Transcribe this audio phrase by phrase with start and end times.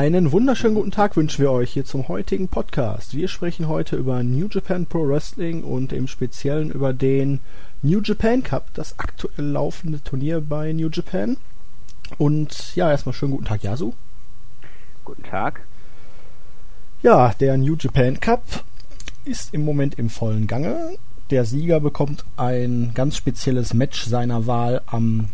[0.00, 3.14] Einen wunderschönen guten Tag wünschen wir euch hier zum heutigen Podcast.
[3.14, 7.40] Wir sprechen heute über New Japan Pro Wrestling und im Speziellen über den
[7.82, 11.36] New Japan Cup, das aktuell laufende Turnier bei New Japan.
[12.16, 13.92] Und ja, erstmal schönen guten Tag, Yasu.
[15.04, 15.66] Guten Tag.
[17.02, 18.42] Ja, der New Japan Cup
[19.26, 20.96] ist im Moment im vollen Gange.
[21.28, 25.28] Der Sieger bekommt ein ganz spezielles Match seiner Wahl am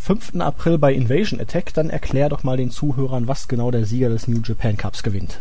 [0.00, 0.40] 5.
[0.40, 1.74] April bei Invasion Attack.
[1.74, 5.40] Dann erklär doch mal den Zuhörern, was genau der Sieger des New Japan Cups gewinnt.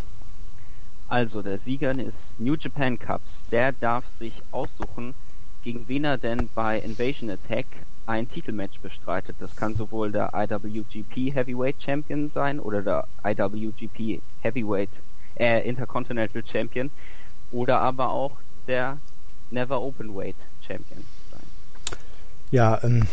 [1.08, 5.16] Also, der Sieger des New Japan Cups, der darf sich aussuchen,
[5.64, 7.66] gegen wen er denn bei Invasion Attack
[8.05, 9.38] ein Titelmatch bestreitet.
[9.40, 14.89] Das kann sowohl der IWGP Heavyweight Champion sein oder der IWGP Heavyweight
[15.39, 16.91] äh, Intercontinental Champion
[17.52, 18.34] oder aber auch
[18.67, 18.98] der
[19.52, 20.36] Never Openweight
[20.67, 21.97] Champion sein.
[22.52, 23.08] Ja, ähm,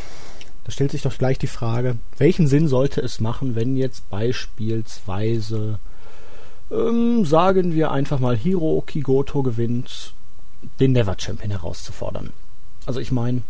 [0.66, 5.78] da stellt sich doch gleich die Frage, welchen Sinn sollte es machen, wenn jetzt beispielsweise,
[6.72, 10.12] ähm, sagen wir einfach mal, Hiro Kigoto gewinnt,
[10.80, 12.32] den Never Champion herauszufordern.
[12.84, 13.42] Also ich meine,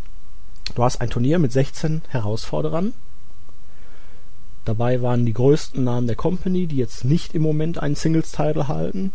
[0.74, 2.92] du hast ein Turnier mit 16 Herausforderern.
[4.66, 9.14] Dabei waren die größten Namen der Company, die jetzt nicht im Moment einen Singles-Title halten.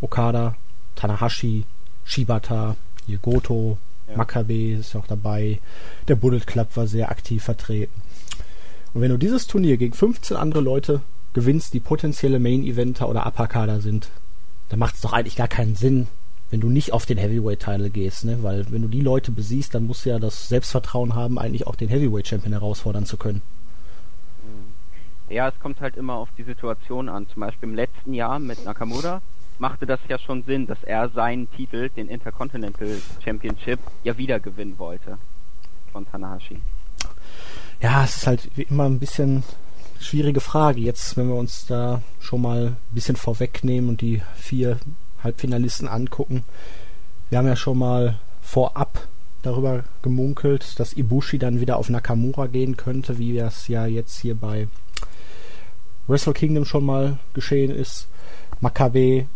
[0.00, 0.56] Okada,
[0.96, 1.64] Tanahashi,
[2.02, 2.74] Shibata,
[3.22, 3.78] Goto,
[4.08, 4.16] ja.
[4.16, 5.60] Maccabi ist auch dabei.
[6.08, 8.00] Der Bullet Club war sehr aktiv vertreten.
[8.94, 11.02] Und wenn du dieses Turnier gegen 15 andere Leute
[11.34, 14.10] gewinnst, die potenzielle Main-Eventer oder Upper-Kader sind,
[14.70, 16.08] dann macht es doch eigentlich gar keinen Sinn,
[16.50, 18.42] wenn du nicht auf den Heavyweight-Title gehst, ne?
[18.42, 21.76] Weil wenn du die Leute besiehst, dann musst du ja das Selbstvertrauen haben, eigentlich auch
[21.76, 23.42] den Heavyweight-Champion herausfordern zu können.
[25.28, 27.28] Ja, es kommt halt immer auf die Situation an.
[27.28, 29.20] Zum Beispiel im letzten Jahr mit Nakamura
[29.58, 34.78] machte das ja schon Sinn, dass er seinen Titel, den Intercontinental Championship, ja wieder gewinnen
[34.78, 35.18] wollte
[35.92, 36.60] von Tanahashi.
[37.80, 39.42] Ja, es ist halt immer ein bisschen
[40.00, 40.80] schwierige Frage.
[40.80, 44.78] Jetzt, wenn wir uns da schon mal ein bisschen vorwegnehmen und die vier
[45.22, 46.44] Halbfinalisten angucken.
[47.30, 49.06] Wir haben ja schon mal vorab
[49.42, 54.34] darüber gemunkelt, dass Ibushi dann wieder auf Nakamura gehen könnte, wie das ja jetzt hier
[54.34, 54.68] bei
[56.06, 58.08] Wrestle Kingdom schon mal geschehen ist.
[58.60, 59.26] Makabe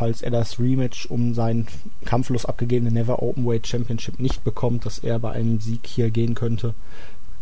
[0.00, 1.66] falls er das Rematch um seinen
[2.06, 6.74] kampflos abgegebenen Never Openweight Championship nicht bekommt, dass er bei einem Sieg hier gehen könnte.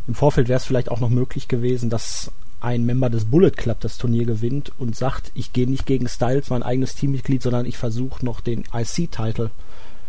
[0.09, 3.79] Im Vorfeld wäre es vielleicht auch noch möglich gewesen, dass ein Member des Bullet Club
[3.79, 7.79] das Turnier gewinnt und sagt, ich gehe nicht gegen Styles, mein eigenes Teammitglied, sondern ich
[7.79, 9.53] versuche noch den IC-Title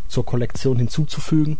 [0.08, 1.58] zur Kollektion hinzuzufügen.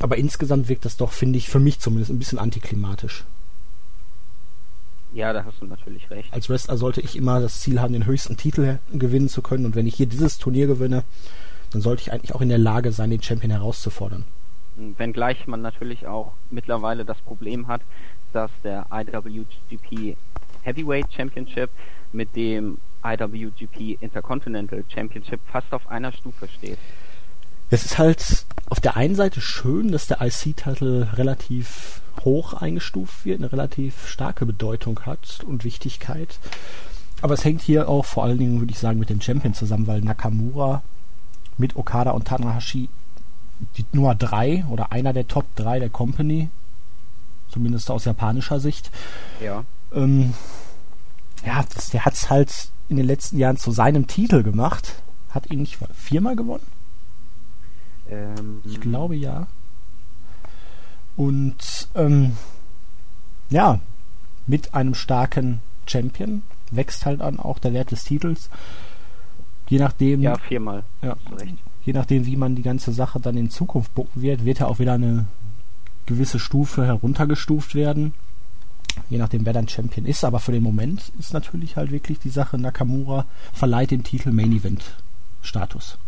[0.00, 3.24] Aber insgesamt wirkt das doch, finde ich, für mich zumindest ein bisschen antiklimatisch.
[5.12, 6.32] Ja, da hast du natürlich recht.
[6.32, 9.64] Als Wrestler sollte ich immer das Ziel haben, den höchsten Titel gewinnen zu können.
[9.64, 11.04] Und wenn ich hier dieses Turnier gewinne,
[11.70, 14.24] dann sollte ich eigentlich auch in der Lage sein, den Champion herauszufordern.
[14.76, 17.80] Wenngleich man natürlich auch mittlerweile das Problem hat,
[18.32, 20.16] dass der IWGP
[20.62, 21.70] Heavyweight Championship
[22.12, 26.78] mit dem IWGP Intercontinental Championship fast auf einer Stufe steht.
[27.70, 33.40] Es ist halt auf der einen Seite schön, dass der IC-Titel relativ hoch eingestuft wird,
[33.40, 36.38] eine relativ starke Bedeutung hat und Wichtigkeit.
[37.20, 39.86] Aber es hängt hier auch vor allen Dingen, würde ich sagen, mit dem Champion zusammen,
[39.86, 40.82] weil Nakamura
[41.56, 42.88] mit Okada und Tanahashi
[43.76, 46.48] die Nummer 3 oder einer der Top 3 der Company,
[47.50, 48.90] zumindest aus japanischer Sicht.
[49.40, 49.64] Ja.
[49.92, 50.34] Ähm,
[51.44, 55.02] ja, das, der hat es halt in den letzten Jahren zu seinem Titel gemacht.
[55.30, 56.66] Hat ihn nicht viermal gewonnen?
[58.08, 59.46] Ähm, ich glaube ja.
[61.18, 62.36] Und ähm,
[63.50, 63.80] ja,
[64.46, 68.48] mit einem starken Champion wächst halt dann auch der Wert des Titels.
[69.68, 70.22] Je nachdem.
[70.22, 70.84] Ja, viermal.
[71.02, 71.16] Ja,
[71.84, 74.78] je nachdem, wie man die ganze Sache dann in Zukunft bucken wird, wird ja auch
[74.78, 75.26] wieder eine
[76.06, 78.14] gewisse Stufe heruntergestuft werden.
[79.10, 80.24] Je nachdem, wer dann Champion ist.
[80.24, 84.52] Aber für den Moment ist natürlich halt wirklich die Sache, Nakamura verleiht dem Titel Main
[84.52, 84.94] Event
[85.42, 85.98] Status.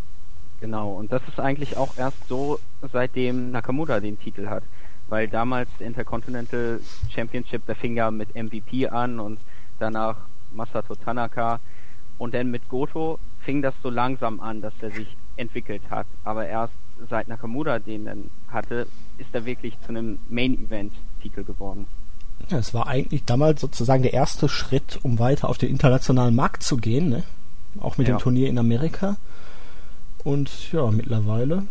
[0.61, 2.61] Genau, und das ist eigentlich auch erst so,
[2.93, 4.63] seitdem Nakamura den Titel hat
[5.11, 6.81] weil damals der Intercontinental
[7.15, 9.39] Championship, der fing ja mit MVP an und
[9.79, 10.17] danach
[10.53, 11.61] Masato Tanaka
[12.19, 16.07] und dann mit Goto fing das so langsam an, dass er sich entwickelt hat.
[16.25, 16.75] Aber erst
[17.09, 18.87] seit Nakamura den dann hatte,
[19.19, 21.87] ist er wirklich zu einem Main-Event-Titel geworden.
[22.49, 26.63] Ja, es war eigentlich damals sozusagen der erste Schritt, um weiter auf den internationalen Markt
[26.63, 27.23] zu gehen, ne?
[27.79, 28.17] auch mit ja.
[28.17, 29.17] dem Turnier in Amerika.
[30.25, 31.67] Und ja, mittlerweile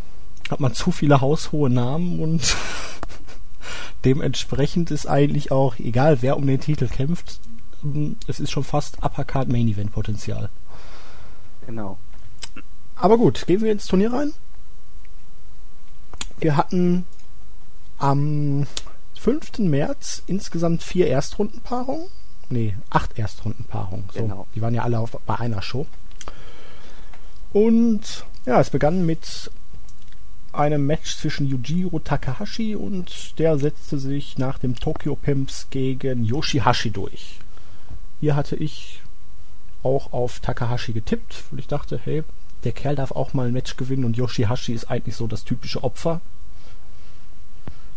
[0.49, 2.41] hat man zu viele haushohe Namen und
[4.05, 7.39] Dementsprechend ist eigentlich auch, egal wer um den Titel kämpft,
[8.27, 10.49] es ist schon fast Uppercard Main Event Potenzial.
[11.65, 11.97] Genau.
[12.95, 14.33] Aber gut, gehen wir ins Turnier rein.
[16.39, 17.05] Wir hatten
[17.97, 18.65] am
[19.19, 19.59] 5.
[19.59, 22.07] März insgesamt vier Erstrundenpaarungen.
[22.49, 24.05] Nee, acht Erstrundenpaarungen.
[24.13, 24.47] So, Genau.
[24.55, 25.85] Die waren ja alle auf, bei einer Show.
[27.53, 29.51] Und ja, es begann mit
[30.53, 36.91] einem Match zwischen Yujiro Takahashi und der setzte sich nach dem Tokyo Pimps gegen Yoshihashi
[36.91, 37.39] durch.
[38.19, 39.01] Hier hatte ich
[39.83, 42.23] auch auf Takahashi getippt, weil ich dachte, hey,
[42.63, 45.83] der Kerl darf auch mal ein Match gewinnen und Yoshihashi ist eigentlich so das typische
[45.83, 46.21] Opfer.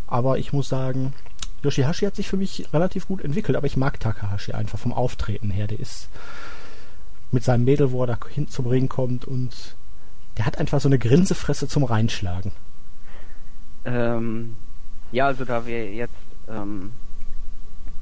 [0.06, 1.14] Aber ich muss sagen,
[1.62, 5.50] Yoshihashi hat sich für mich relativ gut entwickelt, aber ich mag Takahashi einfach vom Auftreten
[5.50, 5.66] her.
[5.66, 6.08] Der ist
[7.31, 9.75] mit seinem Mädel, wo er da hin zum Ring kommt und
[10.37, 12.52] der hat einfach so eine Grinsefresse zum Reinschlagen.
[13.84, 14.56] Ähm,
[15.11, 16.14] ja, also da wir jetzt
[16.49, 16.93] ähm,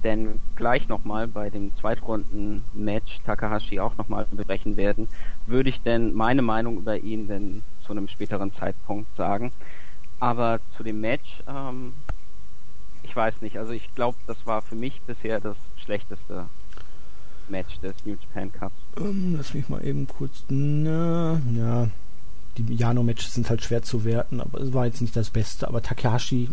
[0.04, 5.08] denn gleich nochmal bei dem Zweitrunden-Match Takahashi auch nochmal besprechen werden,
[5.46, 9.52] würde ich denn meine Meinung über ihn denn zu einem späteren Zeitpunkt sagen.
[10.18, 11.94] Aber zu dem Match, ähm,
[13.02, 16.46] ich weiß nicht, also ich glaube, das war für mich bisher das schlechteste
[17.48, 18.76] Match des New Japan Cups.
[18.98, 20.44] Ähm, lass mich mal eben kurz.
[20.48, 21.88] Na, ja.
[22.62, 25.68] Die Jano-Matches sind halt schwer zu werten, aber es war jetzt nicht das Beste.
[25.68, 26.50] Aber Takahashi,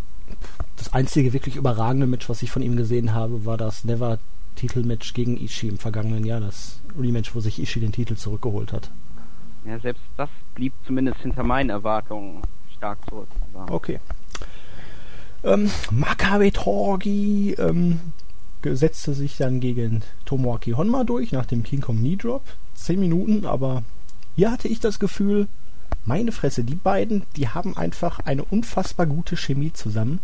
[0.75, 5.37] das einzige wirklich überragende Match, was ich von ihm gesehen habe, war das Never-Titel-Match gegen
[5.37, 6.39] Ishii im vergangenen Jahr.
[6.39, 8.91] Das Rematch, wo sich Ishii den Titel zurückgeholt hat.
[9.65, 12.41] Ja, selbst das blieb zumindest hinter meinen Erwartungen
[12.75, 13.27] stark zurück.
[13.53, 13.99] Aber Okay.
[15.43, 17.99] Ähm, Makabe Torgi ähm,
[18.63, 22.43] setzte sich dann gegen Tomoaki Honma durch nach dem King Kong Knee Drop.
[22.73, 23.83] Zehn Minuten, aber
[24.35, 25.47] hier hatte ich das Gefühl,
[26.07, 30.19] meine Fresse, die beiden, die haben einfach eine unfassbar gute Chemie zusammen.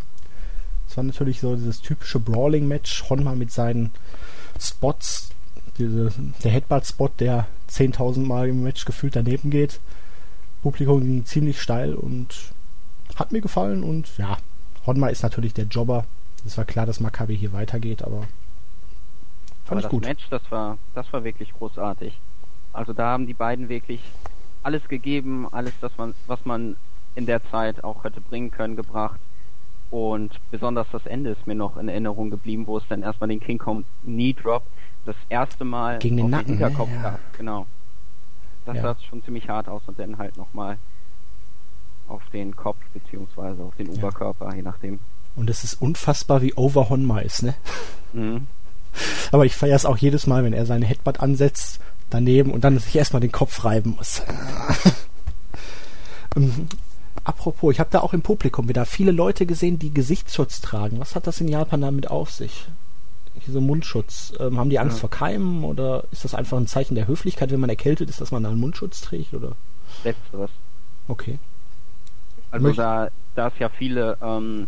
[0.87, 3.09] Es war natürlich so dieses typische Brawling-Match.
[3.09, 3.91] Honma mit seinen
[4.59, 5.31] Spots,
[5.77, 6.11] diese,
[6.43, 9.81] der Headbutt-Spot, der 10.000 Mal im Match gefühlt daneben geht.
[10.61, 12.53] Publikum ging ziemlich steil und
[13.15, 14.37] hat mir gefallen und ja,
[14.85, 16.05] Honma ist natürlich der Jobber.
[16.45, 18.21] Es war klar, dass Maccabi hier weitergeht, aber
[19.65, 20.03] fand Aber ich das gut.
[20.05, 22.17] Match, das war, das war wirklich großartig.
[22.71, 24.01] Also da haben die beiden wirklich
[24.63, 26.75] alles gegeben, alles, das man, was man
[27.15, 29.19] in der Zeit auch hätte bringen können, gebracht.
[29.91, 33.39] Und besonders das Ende ist mir noch in Erinnerung geblieben, wo es dann erstmal den
[33.39, 34.63] King Kong Knee Drop
[35.05, 36.57] das erste Mal Gegen den Nacken, ne?
[36.65, 37.01] Hinterkopf Ja.
[37.01, 37.19] gab.
[37.37, 37.67] Genau.
[38.65, 38.81] Das Ja.
[38.81, 40.77] sah schon ziemlich hart aus und dann halt nochmal
[42.07, 43.93] auf den Kopf beziehungsweise auf den Ja.
[43.93, 44.99] Oberkörper, je nachdem.
[45.35, 47.53] Und es ist unfassbar, wie over Honma ist, ne?
[48.13, 48.47] Mhm.
[49.31, 51.79] Aber ich feiere es auch jedes Mal, wenn er seine Headbutt ansetzt,
[52.13, 54.21] daneben und dann sich erstmal den Kopf reiben muss.
[56.35, 56.67] ähm,
[57.23, 60.99] apropos, ich habe da auch im Publikum wieder viele Leute gesehen, die Gesichtsschutz tragen.
[60.99, 62.65] Was hat das in Japan damit auf sich?
[63.47, 64.33] Diese Mundschutz.
[64.39, 65.01] Ähm, haben die Angst Ja.
[65.01, 68.31] vor Keimen oder ist das einfach ein Zeichen der Höflichkeit, wenn man erkältet ist, dass
[68.31, 69.33] man einen Mundschutz trägt?
[69.33, 69.53] Oder?
[70.03, 70.51] Letzteres.
[71.07, 71.39] Okay.
[72.51, 74.67] Also Möcht- da, da es ja viele, ähm,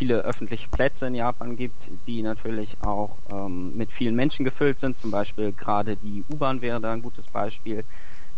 [0.00, 1.76] viele öffentliche Plätze in Japan gibt,
[2.06, 6.80] die natürlich auch ähm, mit vielen Menschen gefüllt sind, zum Beispiel gerade die U-Bahn wäre
[6.80, 7.84] da ein gutes Beispiel,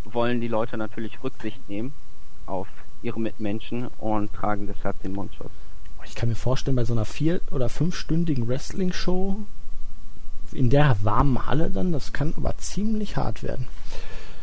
[0.02, 1.94] wollen die Leute natürlich Rücksicht nehmen
[2.46, 2.66] auf
[3.00, 5.52] ihre Mitmenschen und tragen deshalb den Mundschutz.
[6.04, 9.36] Ich kann mir vorstellen, bei so einer vier- oder fünfstündigen Wrestling-Show
[10.50, 13.68] in der warmen Halle dann, das kann aber ziemlich hart werden.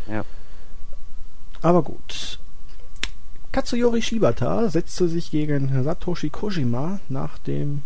[0.07, 0.23] Ja.
[1.61, 2.39] Aber gut.
[3.51, 7.83] Katsuyori Shibata setzte sich gegen Satoshi Kojima nach dem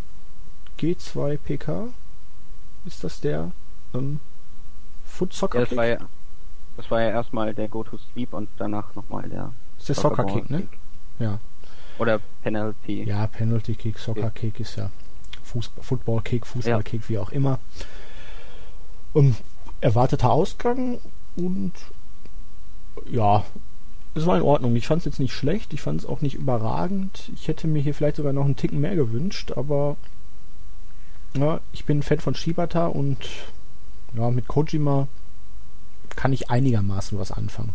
[0.79, 1.87] G2 PK.
[2.85, 3.51] Ist das der
[3.93, 4.19] ähm,
[5.05, 5.77] Foot Soccer Ja, das Kick?
[5.77, 5.97] war ja,
[6.75, 10.25] das war ja erstmal der Go to Sleep und danach nochmal der ist der Soccer
[10.25, 10.67] Kick, ne?
[11.19, 11.39] Ja.
[11.99, 13.03] Oder Penalty.
[13.03, 14.29] Ja, Penalty Kick, Soccer Ja.
[14.31, 14.89] Kick ist ja
[15.43, 16.81] Fußball, Football Kick, Fußball Ja.
[16.81, 17.59] Kick, wie auch immer.
[19.13, 19.35] Um,
[19.79, 20.99] erwarteter Ausgang
[21.35, 21.73] und
[23.09, 23.45] ja,
[24.15, 24.75] es war in Ordnung.
[24.75, 27.31] Ich fand es jetzt nicht schlecht, ich fand es auch nicht überragend.
[27.35, 29.95] Ich hätte mir hier vielleicht sogar noch einen Ticken mehr gewünscht, aber
[31.35, 33.17] ja, ich bin ein Fan von Shibata und
[34.15, 35.07] ja, mit Kojima
[36.15, 37.73] kann ich einigermaßen was anfangen.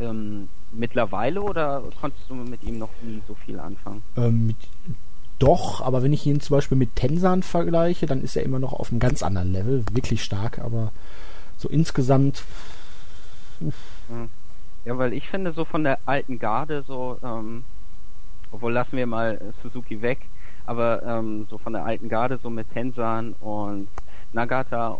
[0.00, 4.02] Ähm, mittlerweile oder konntest du mit ihm noch nie so viel anfangen?
[4.16, 4.56] Ähm, mit,
[5.38, 8.72] doch, aber wenn ich ihn zum Beispiel mit Tensan vergleiche, dann ist er immer noch
[8.72, 10.90] auf einem ganz anderen Level, wirklich stark, aber
[11.56, 12.44] so insgesamt,
[14.84, 17.64] Ja, weil ich finde, so von der alten Garde, so, ähm,
[18.50, 20.20] obwohl lassen wir mal Suzuki weg,
[20.66, 23.88] aber ähm, so von der alten Garde, so mit Tensan und
[24.32, 24.98] Nagata,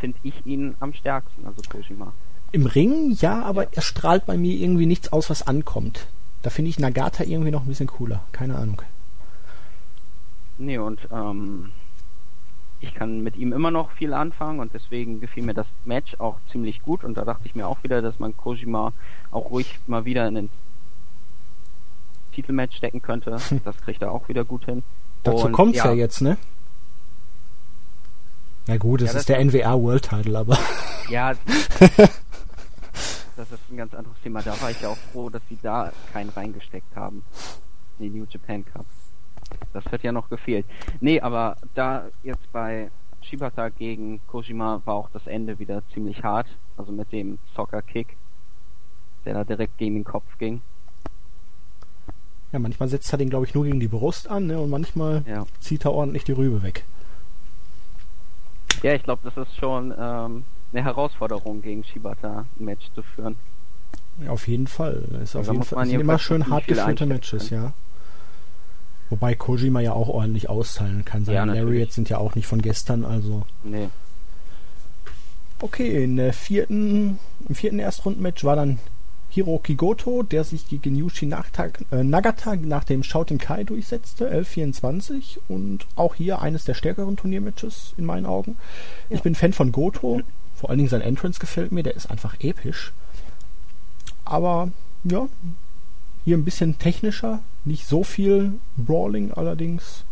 [0.00, 2.12] finde ich ihn am stärksten, also Kojima.
[2.52, 3.68] im Ring ja, aber Ja.
[3.72, 6.06] er strahlt bei mir irgendwie nichts aus, was ankommt.
[6.42, 8.82] Da finde ich Nagata irgendwie noch ein bisschen cooler, keine Ahnung.
[10.58, 11.70] Nee, und ähm,
[12.80, 16.36] ich kann mit ihm immer noch viel anfangen und deswegen gefiel mir das Match auch
[16.52, 18.92] ziemlich gut und da dachte ich mir auch wieder, dass man Kojima
[19.30, 20.48] auch ruhig mal wieder in ein
[22.32, 23.36] Titelmatch stecken könnte.
[23.64, 24.82] Das kriegt er auch wieder gut hin.
[25.22, 25.86] Dazu Und, kommt's ja.
[25.86, 25.92] ja.
[25.92, 26.36] jetzt, ne?
[28.66, 30.58] Na gut, es Ja, ist der NWA World Title, aber
[31.10, 31.32] Ja,
[33.36, 34.42] das ist ein ganz anderes Thema.
[34.42, 37.24] Da war ich ja auch froh, dass sie da keinen reingesteckt haben.
[37.98, 38.84] In die New Japan Cup.
[39.72, 40.66] Das wird ja noch gefehlt.
[41.00, 42.90] Nee, aber da jetzt bei
[43.22, 46.46] Shibata gegen Kojima war auch das Ende wieder ziemlich hart.
[46.76, 48.16] Also mit dem Soccer Kick,
[49.24, 50.60] der da direkt gegen den Kopf ging.
[52.52, 54.58] ja, manchmal setzt er den, glaube ich, nur gegen die Brust an, ne?
[54.60, 55.46] Und manchmal Ja.
[55.60, 56.84] zieht er ordentlich die Rübe weg.
[58.82, 63.36] Ja, ich glaube, das ist schon ähm, eine Herausforderung gegen Shibata ein Match zu führen.
[64.18, 65.04] Ja, auf jeden Fall.
[65.10, 67.72] Das ist Ja, auf jeden Fall sind immer schön hart geführte Matches, ja.
[69.10, 71.24] Wobei Kojima ja auch ordentlich austeilen kann.
[71.24, 71.62] Seine Ja.
[71.62, 73.46] Lariats sind ja auch nicht von gestern, also.
[73.62, 73.88] Nee.
[75.60, 78.78] Okay, in der vierten, im vierten Erstrundenmatch war dann
[79.30, 85.38] Hiroki Goto, der sich gegen Yushi Nagata, äh, Nagata nach dem Shouten Kai durchsetzte, 11-24
[85.48, 88.56] und auch hier eines der stärkeren Turniermatches in meinen Augen.
[89.08, 90.20] Ich bin Fan von Goto,
[90.54, 92.92] vor allen Dingen sein Entrance gefällt mir, der ist einfach episch.
[94.24, 94.70] Aber
[95.04, 95.28] ja,
[96.24, 100.04] hier ein bisschen technischer, nicht so viel Brawling allerdings.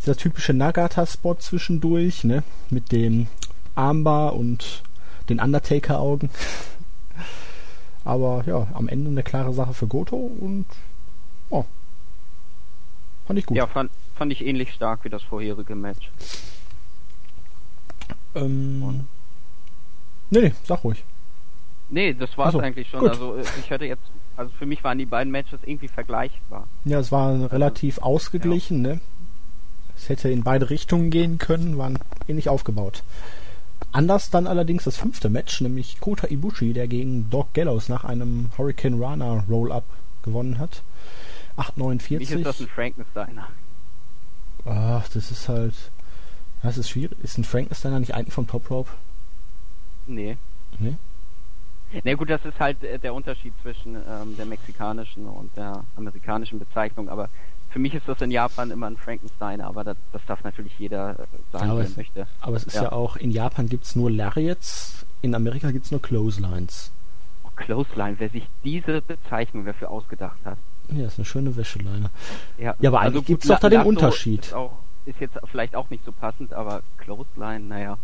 [0.00, 3.28] Dieser typische Nagata-Spot zwischendurch, ne, mit dem
[3.74, 4.82] Armbar und
[5.28, 6.30] den Undertaker-Augen.
[8.04, 10.66] Aber ja, am Ende eine klare Sache für Goto und
[11.50, 11.64] oh,
[13.26, 13.56] fand ich gut.
[13.56, 16.10] Ja, fand, fand ich ähnlich stark wie das vorherige Match.
[18.36, 19.06] Ähm, Und-
[20.30, 21.04] nee, nee, sag ruhig.
[21.88, 23.00] Nee, das war's so, eigentlich schon.
[23.00, 23.10] gut.
[23.10, 24.02] Also äh, ich hätte jetzt,
[24.36, 26.68] also für mich waren die beiden Matches irgendwie vergleichbar.
[26.84, 29.00] Ja, es war relativ ausgeglichen, ne?
[29.96, 33.02] Es hätte in beide Richtungen gehen können, waren ähnlich aufgebaut.
[33.92, 38.50] Anders dann allerdings das fünfte Match, nämlich Kota Ibushi, der gegen Doc Gallows nach einem
[38.58, 39.84] Hurricane Rana Roll-Up
[40.22, 40.82] gewonnen hat.
[41.54, 41.72] Für
[42.18, 42.36] mich 8,49.
[42.36, 43.48] ist das ein Frankensteiner.
[44.66, 45.74] Ach, das ist halt.
[46.62, 47.16] Das ist schwierig.
[47.22, 48.90] Ist ein Frankensteiner nicht eigentlich vom Top Rope?
[50.06, 50.36] Nee.
[50.78, 50.96] Nee?
[52.04, 56.58] Na gut, das ist halt äh, der Unterschied zwischen ähm, der mexikanischen und der amerikanischen
[56.58, 57.28] Bezeichnung, aber
[57.70, 61.10] für mich ist das in Japan immer ein Frankensteiner, aber das, das darf natürlich jeder
[61.18, 62.26] äh, sagen, aber er es- möchte.
[62.40, 62.92] Aber es ist ja, Ja.
[62.92, 66.90] auch, in Japan gibt's nur Lariats, in Amerika gibt's nur Clotheslines.
[67.44, 70.58] Oh, Clothesline, wer sich diese Bezeichnung dafür ausgedacht hat.
[70.90, 72.10] Ja, ist eine schöne Wäscheleine.
[72.58, 74.46] Ja, Ja, aber eigentlich gibt's doch da den Unterschied.
[74.46, 74.72] Ist, auch,
[75.04, 77.96] ist jetzt vielleicht auch nicht so passend, aber Clothesline, naja.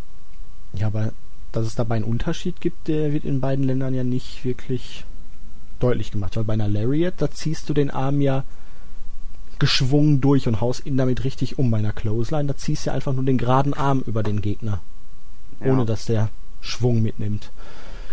[0.73, 1.11] Ja, aber
[1.53, 5.05] dass es dabei einen Unterschied gibt, der wird in beiden Ländern ja nicht wirklich
[5.79, 6.35] deutlich gemacht.
[6.35, 8.43] Weil bei einer Lariat, da ziehst du den Arm ja
[9.59, 11.71] geschwungen durch und haust ihn damit richtig um.
[11.71, 14.81] Bei einer Clothesline, da ziehst du einfach nur den geraden Arm über den Gegner,
[15.61, 15.71] Ja.
[15.71, 16.29] ohne dass der
[16.59, 17.51] Schwung mitnimmt.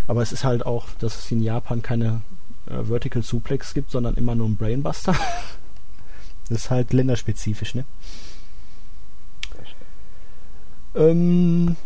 [0.06, 2.20] Aber es ist halt auch, dass es in Japan keine
[2.66, 5.14] äh, Vertical Suplex gibt, sondern immer nur einen Brainbuster.
[6.48, 7.84] das ist halt länderspezifisch, ne?
[10.94, 11.76] Ähm,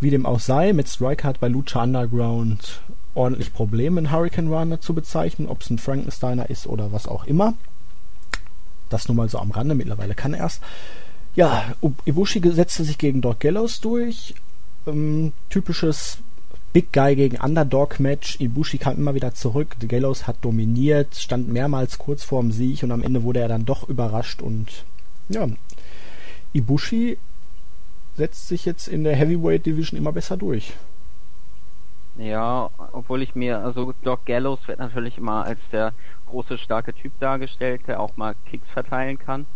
[0.00, 2.82] wie dem auch sei, mit Striker hat bei Lucha Underground
[3.14, 7.24] ordentlich Probleme, einen Hurricane Runner zu bezeichnen, ob es ein Frankensteiner ist oder was auch
[7.24, 7.54] immer.
[8.90, 10.62] Das nur mal so am Rande, mittlerweile kann er erst.
[11.34, 11.74] Ja,
[12.04, 14.34] Ibushi setzte sich gegen Doc Gallows durch.
[14.86, 16.18] Ähm, typisches
[16.72, 18.38] Big Guy gegen Underdog Match.
[18.38, 19.76] Ibushi kam immer wieder zurück.
[19.80, 23.88] Gallows hat dominiert, stand mehrmals kurz vorm Sieg und am Ende wurde er dann doch
[23.88, 24.84] überrascht und
[25.28, 25.48] ja,
[26.52, 27.18] Ibushi
[28.16, 30.72] setzt sich jetzt in der Heavyweight Division immer besser durch.
[32.16, 35.92] Ja, obwohl ich mir, also Doc Gallows wird natürlich immer als der
[36.26, 39.46] große, starke Typ dargestellt, der auch mal Kicks verteilen kann.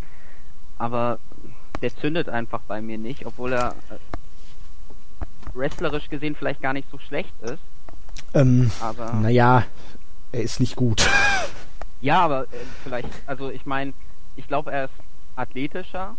[0.77, 1.19] Aber
[1.81, 3.97] der zündet einfach bei mir nicht, obwohl er äh,
[5.55, 7.59] wrestlerisch gesehen vielleicht gar nicht so schlecht ist.
[8.33, 9.63] Ähm, Aber naja,
[10.31, 11.09] er ist nicht gut.
[12.01, 12.47] ja, aber äh,
[12.83, 13.93] vielleicht, also ich meine,
[14.35, 14.93] ich glaube, er ist
[15.35, 16.15] athletischer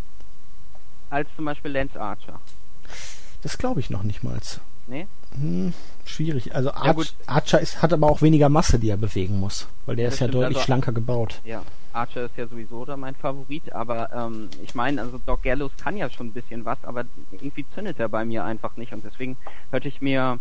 [1.12, 2.40] als zum Beispiel Lance Archer.
[3.42, 4.38] Das glaube ich noch nicht mal.
[4.86, 5.06] Nee?
[5.34, 5.72] Hm,
[6.04, 6.54] schwierig.
[6.54, 7.14] Also Ja, Arch, gut.
[7.26, 9.68] Archer ist, hat aber auch weniger Masse, die er bewegen muss.
[9.86, 11.40] Weil der Das ist ja deutlich also- schlanker gebaut.
[11.44, 15.72] Ja, Archer ist ja sowieso da mein Favorit, aber ähm, ich meine, also Doc Gallows
[15.76, 19.04] kann ja schon ein bisschen was, aber irgendwie zündet er bei mir einfach nicht und
[19.04, 19.36] deswegen
[19.70, 20.38] hätte ich mir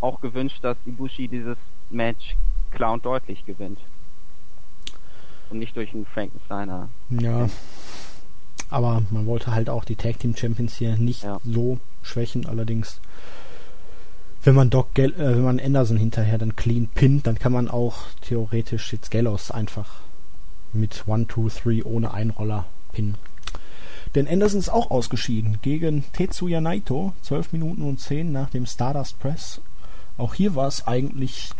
[0.00, 1.56] auch gewünscht, dass Ibushi dieses
[1.90, 2.34] Match
[2.70, 3.78] klar und deutlich gewinnt.
[5.50, 6.88] Und nicht durch einen Frankensteiner.
[7.10, 7.48] Ja.
[8.72, 11.38] Aber man wollte halt auch die Tag Team Champions hier nicht Ja.
[11.44, 12.46] so schwächen.
[12.46, 13.00] Allerdings,
[14.42, 17.68] wenn man Doc Gall äh, wenn man Anderson hinterher dann clean pinnt, dann kann man
[17.68, 20.00] auch theoretisch jetzt Gallows einfach
[20.72, 21.48] mit 1, 2,
[21.80, 23.16] 3 ohne Einroller pinnen.
[24.14, 29.18] Denn Anderson ist auch ausgeschieden gegen Tetsuya Naito, 12 Minuten und 10 nach dem Stardust
[29.20, 29.60] Press.
[30.18, 31.50] Auch hier war es eigentlich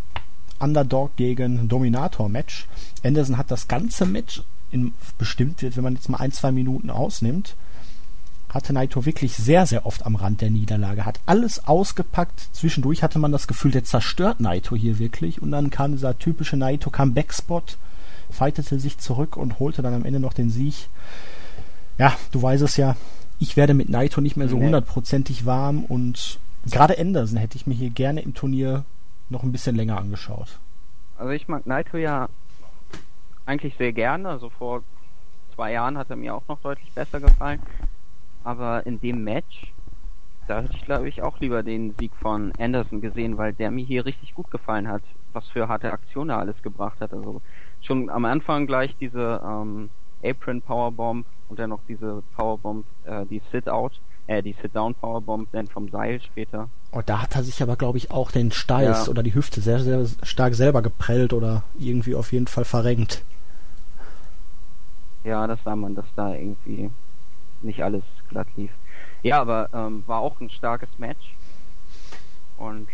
[0.58, 2.66] Underdog gegen Dominator Match.
[3.02, 4.42] Anderson hat das ganze Match
[4.72, 7.54] in bestimmt wird, wenn man jetzt mal ein, zwei Minuten ausnimmt,
[8.48, 11.06] hatte Naito wirklich sehr, sehr oft am Rand der Niederlage.
[11.06, 12.48] Hat alles ausgepackt.
[12.52, 15.40] Zwischendurch hatte man das Gefühl, der zerstört Naito hier wirklich.
[15.40, 17.62] Und dann kam dieser typische Naito Comeback-Spot,
[18.30, 20.88] fightete sich zurück und holte dann am Ende noch den Sieg.
[21.98, 22.96] Ja, du weißt es ja,
[23.38, 26.38] ich werde mit Naito nicht mehr so hundertprozentig warm und
[26.70, 28.84] gerade Anderson hätte ich mir hier gerne im Turnier
[29.30, 30.58] noch ein bisschen länger angeschaut.
[31.18, 32.28] Also ich mag Naito ja
[33.46, 34.28] eigentlich sehr gerne.
[34.28, 34.82] Also vor
[35.54, 37.60] zwei Jahren hat er mir auch noch deutlich besser gefallen.
[38.44, 39.72] Aber in dem Match,
[40.48, 43.84] da hätte ich glaube ich auch lieber den Sieg von Anderson gesehen, weil der mir
[43.84, 47.12] hier richtig gut gefallen hat, was für harte Aktionen er alles gebracht hat.
[47.12, 47.40] Also
[47.80, 49.90] schon am Anfang gleich diese ähm,
[50.24, 55.66] Apron Powerbomb und dann noch diese Powerbomb, äh, die Sit-Out, äh, die Sit-Down Powerbomb dann
[55.66, 56.68] vom Seil später.
[56.90, 59.10] Und oh, da hat er sich aber, glaube ich, auch den Steiß ja.
[59.10, 63.24] oder die Hüfte sehr, sehr stark selber geprellt oder irgendwie auf jeden Fall verrenkt.
[65.24, 66.90] Ja, das sah man, dass da irgendwie
[67.62, 68.70] nicht alles glatt lief.
[69.22, 71.34] Ja, aber ähm, war auch ein starkes Match.
[72.56, 72.88] Und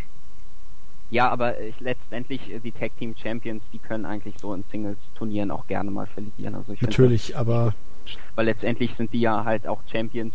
[1.10, 4.98] ja, aber ich, letztendlich äh, die Tag Team Champions, die können eigentlich so in Singles
[5.14, 6.54] Turnieren auch gerne mal verlieren.
[6.54, 7.74] Also ich Natürlich, aber
[8.34, 10.34] weil letztendlich sind die ja halt auch Champions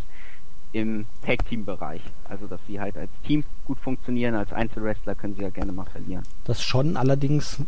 [0.72, 2.02] im Tag Team Bereich.
[2.28, 5.86] Also dass sie halt als Team gut funktionieren, als Einzelwrestler können sie ja gerne mal
[5.86, 6.24] verlieren.
[6.44, 7.64] Das schon, allerdings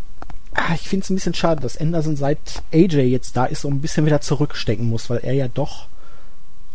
[0.75, 3.81] ich finde es ein bisschen schade, dass Anderson seit AJ jetzt da ist so ein
[3.81, 5.87] bisschen wieder zurückstecken muss, weil er ja doch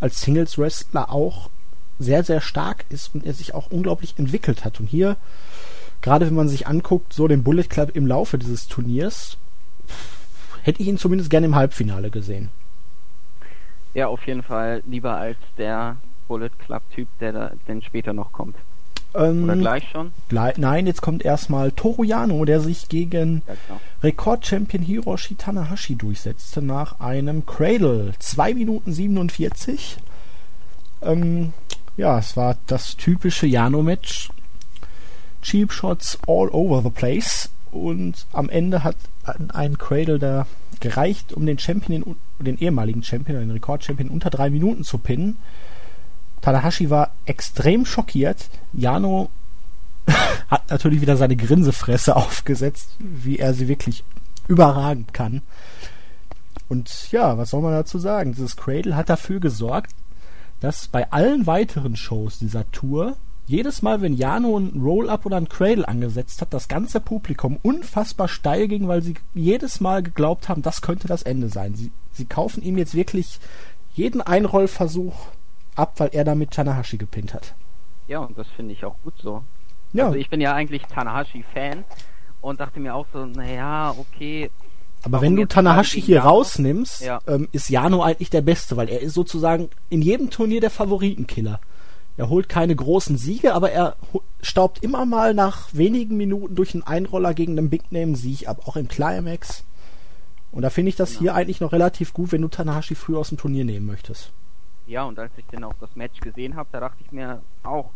[0.00, 1.50] als Singles Wrestler auch
[1.98, 4.80] sehr, sehr stark ist und er sich auch unglaublich entwickelt hat.
[4.80, 5.16] Und hier,
[6.00, 9.36] gerade wenn man sich anguckt, so den Bullet Club im Laufe dieses Turniers,
[10.62, 12.50] hätte ich ihn zumindest gerne im Halbfinale gesehen.
[13.92, 15.96] Ja, auf jeden Fall lieber als der
[16.28, 18.56] Bullet Club Typ, der da denn später noch kommt.
[19.14, 20.12] Ähm, Oder gleich schon?
[20.28, 23.54] Gleich, nein, jetzt kommt erstmal Toru Yano, der sich gegen ja,
[24.02, 28.12] Rekordchampion Hiroshi Tanahashi durchsetzte nach einem Cradle.
[28.18, 29.98] 2 Minuten 47.
[31.02, 31.52] Ähm,
[31.96, 34.30] ja, es war das typische Yano-Match.
[35.42, 37.50] Cheap Shots all over the place.
[37.72, 38.96] Und am Ende hat
[39.52, 40.46] ein Cradle da
[40.80, 45.36] gereicht, um den Champion, den ehemaligen Champion, den Rekordchampion unter drei Minuten zu pinnen.
[46.40, 48.48] Tanahashi war extrem schockiert.
[48.72, 49.30] Jano
[50.48, 54.04] hat natürlich wieder seine Grinsefresse aufgesetzt, wie er sie wirklich
[54.48, 55.42] überragend kann.
[56.68, 58.32] Und ja, was soll man dazu sagen?
[58.32, 59.92] Dieses Cradle hat dafür gesorgt,
[60.60, 65.48] dass bei allen weiteren Shows dieser Tour jedes Mal, wenn Jano ein Roll-Up oder ein
[65.48, 70.62] Cradle angesetzt hat, das ganze Publikum unfassbar steil ging, weil sie jedes Mal geglaubt haben,
[70.62, 71.74] das könnte das Ende sein.
[71.74, 73.40] Sie, sie kaufen ihm jetzt wirklich
[73.94, 75.16] jeden Einrollversuch
[75.80, 77.54] ab, weil er damit Tanahashi gepinnt hat.
[78.06, 79.42] Ja, und das finde ich auch gut so.
[79.92, 80.06] Ja.
[80.06, 81.84] Also ich bin ja eigentlich Tanahashi-Fan
[82.40, 84.50] und dachte mir auch so, naja, okay.
[85.02, 86.28] Aber wenn du Tanahashi hier Jano?
[86.28, 87.20] rausnimmst, ja.
[87.26, 91.60] ähm, ist Jano eigentlich der Beste, weil er ist sozusagen in jedem Turnier der Favoritenkiller.
[92.16, 93.96] Er holt keine großen Siege, aber er
[94.42, 98.66] staubt immer mal nach wenigen Minuten durch einen Einroller gegen einen Big Name Sieg ab,
[98.66, 99.64] auch im Climax.
[100.52, 101.20] Und da finde ich das genau.
[101.20, 104.32] hier eigentlich noch relativ gut, wenn du Tanahashi früh aus dem Turnier nehmen möchtest.
[104.90, 107.90] Ja, und als ich dann auch das Match gesehen habe, da dachte ich mir auch,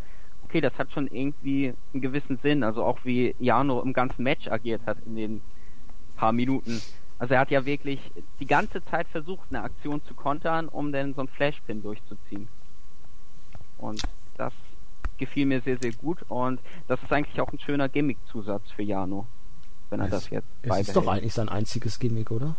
[0.44, 2.62] okay, das hat schon irgendwie einen gewissen Sinn.
[2.62, 5.40] Also auch wie Jano im ganzen Match agiert hat in den
[6.14, 6.80] paar Minuten.
[7.18, 7.98] Also er hat ja wirklich
[8.38, 12.46] die ganze Zeit versucht, eine Aktion zu kontern, um dann so einen Flashpin durchzuziehen.
[13.78, 14.00] Und
[14.36, 14.52] das
[15.18, 16.18] gefiel mir sehr, sehr gut.
[16.28, 19.26] Und das ist eigentlich auch ein schöner Gimmick-Zusatz für Jano,
[19.90, 22.54] wenn er es, das jetzt Es ist doch eigentlich sein einziges Gimmick, oder?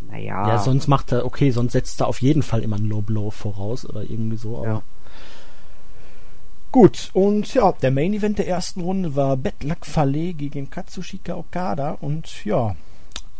[0.00, 0.48] Naja.
[0.48, 3.30] Ja, sonst macht er, okay, sonst setzt er auf jeden Fall immer einen Low Blow
[3.30, 4.66] voraus oder irgendwie so, aber.
[4.66, 4.82] Ja.
[6.70, 11.92] Gut, und ja, der Main Event der ersten Runde war Luck Fale gegen Katsushika Okada
[11.92, 12.76] und ja,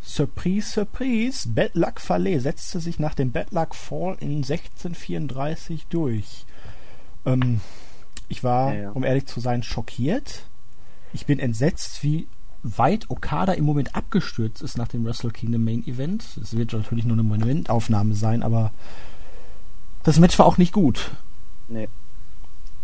[0.09, 6.47] Surprise, Surprise, Luck Fale setzte sich nach dem Luck Fall in 1634 durch.
[7.27, 7.61] Ähm,
[8.29, 8.91] ich war, ja, ja.
[8.93, 10.47] um ehrlich zu sein, schockiert.
[11.13, 12.27] Ich bin entsetzt, wie
[12.63, 16.25] weit Okada im Moment abgestürzt ist nach dem Wrestle Kingdom Main Event.
[16.43, 18.73] Es wird natürlich nur eine Momentaufnahme sein, aber
[20.03, 21.11] das Match war auch nicht gut.
[21.69, 21.89] Nee.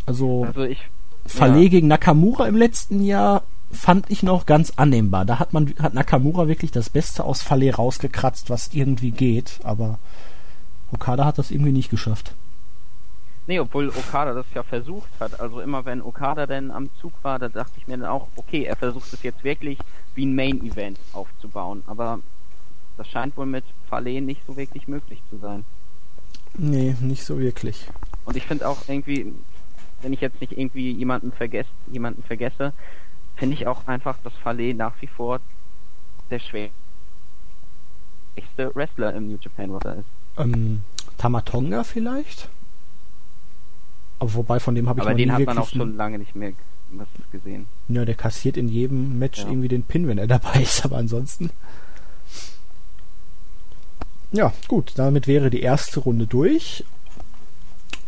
[0.06, 0.78] Also, also ich,
[1.26, 1.68] Fale ja.
[1.68, 5.24] gegen Nakamura im letzten Jahr fand ich noch ganz annehmbar.
[5.24, 9.98] Da hat man hat Nakamura wirklich das Beste aus Fale rausgekratzt, was irgendwie geht, aber
[10.92, 12.34] Okada hat das irgendwie nicht geschafft.
[13.46, 15.38] Nee, obwohl Okada das ja versucht hat.
[15.40, 18.64] Also immer wenn Okada denn am Zug war, da dachte ich mir dann auch, okay,
[18.64, 19.78] er versucht es jetzt wirklich
[20.14, 21.82] wie ein Main-Event aufzubauen.
[21.86, 22.20] Aber
[22.96, 25.64] das scheint wohl mit Fale nicht so wirklich möglich zu sein.
[26.56, 27.86] Nee, nicht so wirklich.
[28.24, 29.32] Und ich finde auch irgendwie,
[30.00, 32.72] wenn ich jetzt nicht irgendwie jemanden vergesse, jemanden vergesse,
[33.36, 35.40] finde ich auch einfach, dass Fale nach wie vor
[36.30, 36.70] der schwer
[38.34, 40.06] schwächste Wrestler im New Japan Roster ist.
[40.36, 40.82] Ähm,
[41.18, 42.48] Tamatonga vielleicht?
[44.18, 46.18] Aber wobei von dem habe ich Aber noch den nie hat man auch schon lange
[46.18, 46.52] nicht mehr
[46.92, 47.66] was gesehen.
[47.88, 49.48] Ja, der kassiert in jedem Match Ja.
[49.48, 51.50] irgendwie den Pin, wenn er dabei ist, aber ansonsten.
[54.32, 56.84] Ja, gut, damit wäre die erste Runde durch.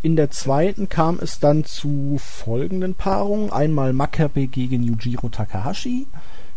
[0.03, 3.51] In der zweiten kam es dann zu folgenden Paarungen.
[3.51, 6.07] Einmal Makabe gegen Yujiro Takahashi,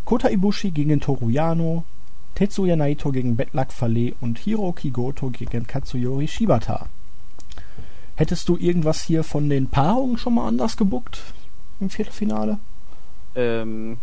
[0.04, 1.84] Kota Ibushi gegen Toru Yano,
[2.34, 6.86] Tetsuya Naito gegen Betlak Fale und Hiroki Goto gegen Katsuyori Shibata.
[8.20, 11.22] Hättest du irgendwas hier von den Paarungen schon mal anders gebuckt
[11.80, 12.58] im Viertelfinale?
[13.34, 13.96] Ähm,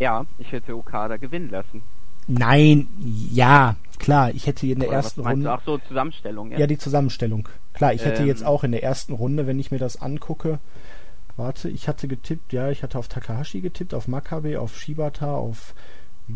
[0.00, 1.80] ja, ich hätte Okada gewinnen lassen.
[2.26, 5.44] Nein, ja, klar, ich hätte in der Oder ersten Runde.
[5.44, 5.52] du?
[5.52, 6.58] Ach so, Zusammenstellung, ja.
[6.58, 7.48] Ja, die Zusammenstellung.
[7.72, 8.26] Klar, ich hätte Ähm.
[8.26, 10.58] jetzt auch in der ersten Runde, wenn ich mir das angucke,
[11.36, 15.76] warte, ich hatte getippt, ja, ich hatte auf Takahashi getippt, auf Makabe, auf Shibata, auf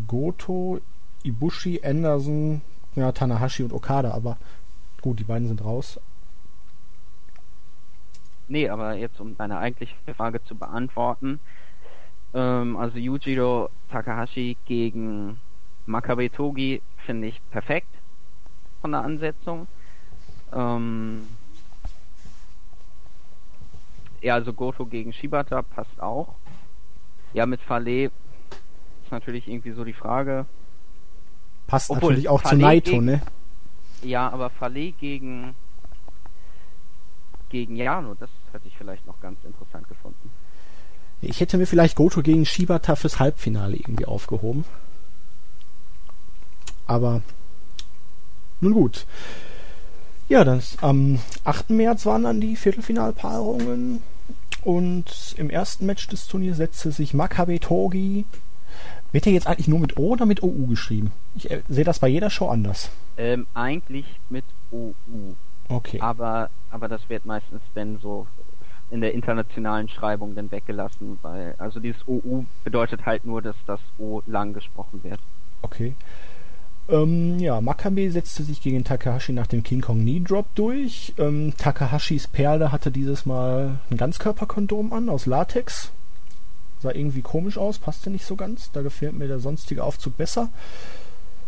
[0.07, 0.79] Goto,
[1.23, 2.61] Ibushi, Anderson,
[2.95, 4.37] ja, Tanahashi und Okada, aber
[5.01, 5.99] gut, die beiden sind raus.
[8.47, 11.39] Nee, aber jetzt um deine eigentliche Frage zu beantworten.
[12.33, 15.39] Ähm, also Yujiro Takahashi gegen
[15.85, 17.89] Makabe Togi finde ich perfekt
[18.81, 19.67] von der Ansetzung.
[20.53, 21.27] Ähm,
[24.21, 26.35] ja, also Goto gegen Shibata passt auch.
[27.33, 30.45] Ja, mit Fale ist natürlich irgendwie so die Frage.
[31.67, 33.21] Passt Obwohl, natürlich auch zu Fale Naito, gegen- ne?
[34.03, 35.55] Ja, aber Fale gegen
[37.49, 40.31] gegen Yano, das hätte ich vielleicht noch ganz interessant gefunden.
[41.21, 44.65] Ich hätte mir vielleicht Goto gegen Shibata fürs Halbfinale irgendwie aufgehoben.
[46.85, 47.21] Aber
[48.61, 49.05] nun gut.
[50.29, 51.71] Ja, das, am 8.
[51.71, 54.01] März waren dann die Viertelfinalpaarungen.
[54.63, 58.25] Und im ersten Match des Turniers setzte sich Makabe Togi.
[59.11, 61.11] Wird der jetzt eigentlich nur mit O oder mit OU geschrieben?
[61.35, 62.89] Ich äh, sehe das bei jeder Show anders.
[63.17, 64.93] Ähm, eigentlich mit OU.
[65.69, 65.99] Okay.
[65.99, 68.27] Aber, aber das wird meistens dann so
[68.89, 73.81] in der internationalen Schreibung dann weggelassen, weil, also dieses OU bedeutet halt nur, dass das
[73.97, 75.19] O lang gesprochen wird.
[75.61, 75.95] Okay.
[76.89, 81.13] Ähm, ja, Makabe setzte sich gegen Takahashi nach dem King Kong Knee Drop durch.
[81.17, 85.91] Ähm, Takahashis Perle hatte dieses Mal ein Ganzkörperkondom an aus Latex.
[86.79, 88.71] Sah irgendwie komisch aus, passte nicht so ganz.
[88.71, 90.49] Da gefällt mir der sonstige Aufzug besser.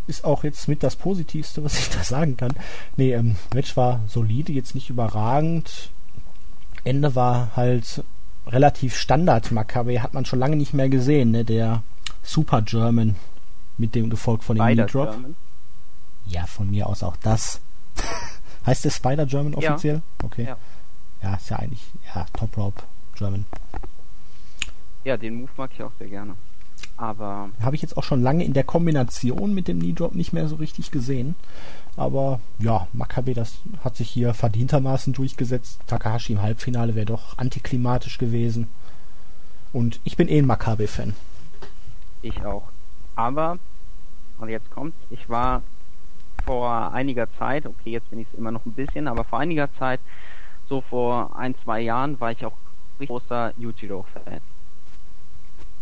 [0.09, 2.53] Ist auch jetzt mit das Positivste, was ich da sagen kann.
[2.97, 5.91] Nee, ähm, Match war solide, jetzt nicht überragend.
[6.83, 8.03] Ende war halt
[8.47, 9.51] relativ Standard.
[9.51, 11.45] Makabe hat man schon lange nicht mehr gesehen, ne?
[11.45, 11.83] Der
[12.23, 13.17] Super German
[13.77, 15.11] mit dem gefolgt von dem Knee Spider Drop.
[15.11, 15.35] German.
[16.25, 17.61] Ja, von mir aus auch das.
[18.65, 19.73] heißt der Spider German Ja.
[19.73, 20.01] offiziell?
[20.23, 20.45] Okay.
[20.45, 20.57] Ja.
[21.21, 22.81] Ja, ist ja eigentlich, ja, Top Rope
[23.15, 23.45] German.
[25.03, 26.33] Ja, den Move mag ich auch sehr gerne.
[26.97, 30.33] Aber Habe ich jetzt auch schon lange in der Kombination mit dem Knee Drop nicht
[30.33, 31.35] mehr so richtig gesehen.
[31.95, 35.79] Aber ja, Makabe, das hat sich hier verdientermaßen durchgesetzt.
[35.87, 38.67] Takahashi im Halbfinale wäre doch antiklimatisch gewesen.
[39.73, 41.13] Und ich bin eh ein Makabe-Fan.
[42.21, 42.63] ich auch.
[43.15, 43.59] Aber,
[44.39, 45.61] und jetzt kommt, ich war
[46.45, 49.71] vor einiger Zeit, okay, jetzt bin ich es immer noch ein bisschen, aber vor einiger
[49.75, 49.99] Zeit,
[50.67, 52.57] so vor ein, zwei Jahren, war ich auch
[52.99, 54.41] richtig großer Yujiro-Fan.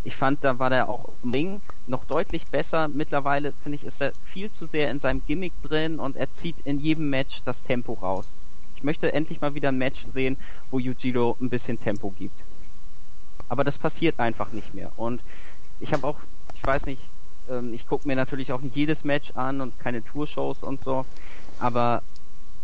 [0.08, 2.88] Ich fand, da war der auch im Ring noch deutlich besser.
[2.88, 6.56] Mittlerweile, finde ich, ist er viel zu sehr in seinem Gimmick drin und er zieht
[6.64, 8.26] in jedem Match das Tempo raus.
[8.78, 10.38] Ich möchte endlich mal wieder ein Match sehen,
[10.72, 12.40] wo Yujiro ein bisschen Tempo gibt.
[13.50, 14.94] Aber das passiert einfach nicht mehr.
[14.96, 15.20] Und
[15.82, 16.20] ich habe auch,
[16.56, 17.02] ich weiß nicht,
[17.50, 21.06] ähm, ich gucke mir natürlich auch nicht jedes Match an und keine Tourshows und so,
[21.60, 22.02] aber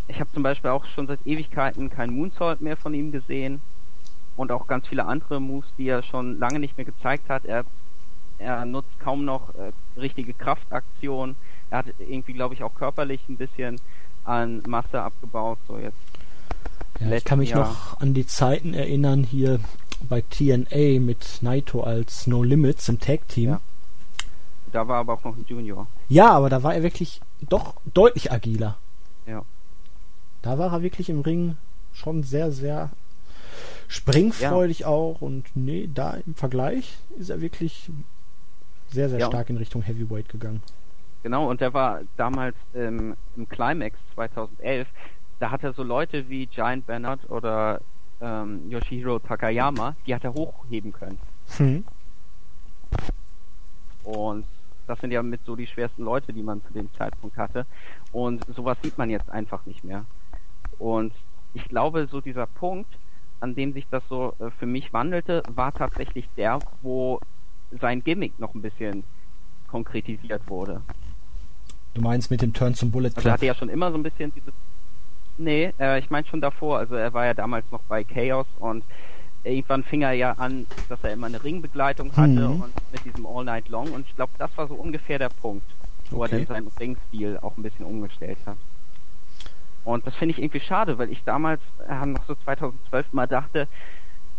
[0.08, 3.60] ich habe zum Beispiel auch schon seit Ewigkeiten kein Moonsault mehr von ihm gesehen
[4.36, 7.46] und auch ganz viele andere Moves, die er schon lange nicht mehr gezeigt hat.
[7.46, 7.66] Er,
[8.38, 11.36] er nutzt kaum noch äh, richtige Kraftaktionen.
[11.70, 13.80] Er hat irgendwie, glaube ich, auch körperlich ein bisschen
[14.26, 15.60] an Masse abgebaut.
[15.68, 15.98] So jetzt.
[17.00, 17.68] Ja, ich kann mich Jahr.
[17.68, 19.60] noch an die Zeiten erinnern hier
[20.08, 23.52] bei TNA mit Naito als No Limits im Tag Team.
[23.52, 23.62] Ja.
[24.72, 25.88] Da war aber auch noch ein Junior.
[26.10, 28.78] Ja, aber da war er wirklich doch deutlich agiler.
[29.26, 29.44] Ja.
[30.42, 31.58] Da war er wirklich im Ring
[31.94, 32.90] schon sehr, sehr
[33.88, 37.90] springfreudig auch und nee, da im Vergleich ist er wirklich
[38.90, 39.28] sehr, sehr Ja.
[39.28, 40.62] stark in Richtung Heavyweight gegangen.
[41.24, 44.88] Genau, und der war damals ähm, im Climax 2011,
[45.40, 47.82] da hat er so Leute wie Giant Bernard oder
[48.22, 51.18] ähm, Yoshihiro Takayama, die hat er hochheben können.
[51.58, 51.86] Hm.
[54.04, 54.46] Und
[54.88, 57.66] das sind ja mit so die schwersten Leute, die man zu dem Zeitpunkt hatte.
[58.12, 60.06] Und sowas sieht man jetzt einfach nicht mehr.
[60.78, 61.14] Und
[61.54, 62.92] ich glaube, so dieser Punkt,
[63.44, 67.20] an dem sich das so äh, für mich wandelte, war tatsächlich der, wo
[67.82, 69.04] sein Gimmick noch ein bisschen
[69.68, 70.82] konkretisiert wurde.
[71.94, 73.18] Du meinst mit dem Turn zum Bullet Club?
[73.18, 74.54] Also er hatte ja schon immer so ein bisschen dieses.
[75.38, 76.80] Nee, äh, ich meine schon davor.
[76.80, 78.84] Also er war ja damals noch bei Chaos und
[79.44, 82.62] irgendwann fing er ja an, dass er immer eine Ringbegleitung hatte mhm.
[82.62, 85.66] und mit diesem All Night Long und ich glaube, das war so ungefähr der Punkt,
[86.12, 86.32] wo okay.
[86.32, 88.58] er dann seinen Ringstil auch ein bisschen umgestellt hat.
[89.86, 93.68] Und das finde ich irgendwie schade, weil ich damals äh, noch so 2012 mal dachte,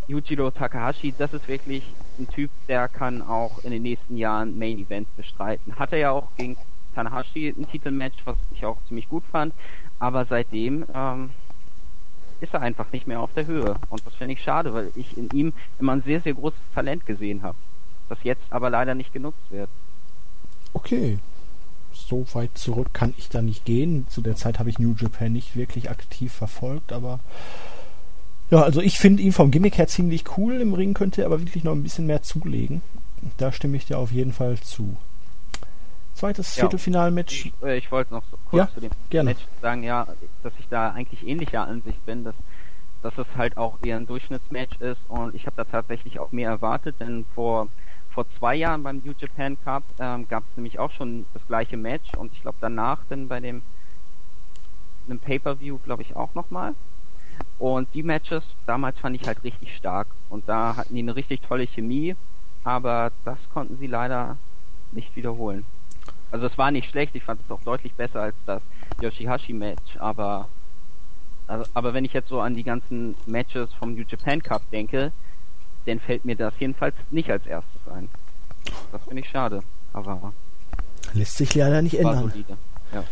[0.07, 1.83] Yujiro Takahashi, das ist wirklich
[2.19, 5.77] ein Typ, der kann auch in den nächsten Jahren Main Events bestreiten.
[5.77, 6.57] Hat er ja auch gegen
[6.93, 9.53] Tanahashi ein Titelmatch, was ich auch ziemlich gut fand,
[9.99, 11.31] aber seitdem ähm,
[12.39, 13.75] ist er einfach nicht mehr auf der Höhe.
[13.89, 17.05] Und das finde ich schade, weil ich in ihm immer ein sehr, sehr großes Talent
[17.05, 17.57] gesehen habe,
[18.09, 19.69] das jetzt aber leider nicht genutzt wird.
[20.73, 21.19] Okay.
[21.95, 24.05] So weit zurück kann ich da nicht gehen.
[24.09, 27.19] Zu der Zeit habe ich New Japan nicht wirklich aktiv verfolgt, aber
[28.51, 30.61] ja, also ich finde ihn vom Gimmick her ziemlich cool.
[30.61, 32.81] Im Ring könnte er aber wirklich noch ein bisschen mehr zulegen.
[33.37, 34.97] Da stimme ich dir auf jeden Fall zu.
[36.13, 37.47] Zweites ja, Viertelfinalmatch.
[37.47, 39.31] Ich, äh, ich wollte noch so kurz ja, zu dem gerne.
[39.31, 40.07] Match sagen, ja,
[40.43, 42.35] dass ich da eigentlich ähnlicher Ansicht bin, dass,
[43.01, 46.51] dass es halt auch eher ein Durchschnittsmatch ist und ich habe da tatsächlich auch mehr
[46.51, 47.67] erwartet, denn vor
[48.15, 51.75] vor zwei Jahren beim New Japan Cup ähm, gab es nämlich auch schon das gleiche
[51.75, 53.61] Match und ich glaube danach dann bei dem
[55.07, 56.73] einem Pay-per-View glaube ich auch nochmal.
[57.59, 61.41] Und die Matches damals fand ich halt richtig stark und da hatten die eine richtig
[61.41, 62.15] tolle Chemie,
[62.63, 64.37] aber das konnten sie leider
[64.93, 65.65] nicht wiederholen.
[66.31, 68.63] Also es war nicht schlecht, ich fand es auch deutlich besser als das
[69.01, 70.47] Yoshihashi-Match, aber
[71.47, 75.11] also, aber wenn ich jetzt so an die ganzen Matches vom New Japan Cup denke,
[75.85, 78.09] dann fällt mir das jedenfalls nicht als erstes ein.
[78.91, 79.61] Das finde ich schade,
[79.93, 80.33] aber
[81.13, 82.31] lässt sich leider nicht ändern.
[82.93, 83.03] Ja.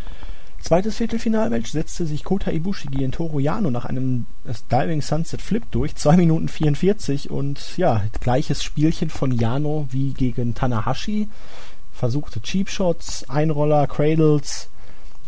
[0.59, 4.25] Zweites Viertelfinalmatch setzte sich Kota Ibushi gegen Toru Yano nach einem
[4.71, 10.55] Diving Sunset Flip durch, 2 Minuten 44 und ja, gleiches Spielchen von Yano wie gegen
[10.55, 11.27] Tanahashi
[11.91, 14.69] versuchte Cheap Shots, Einroller, Cradles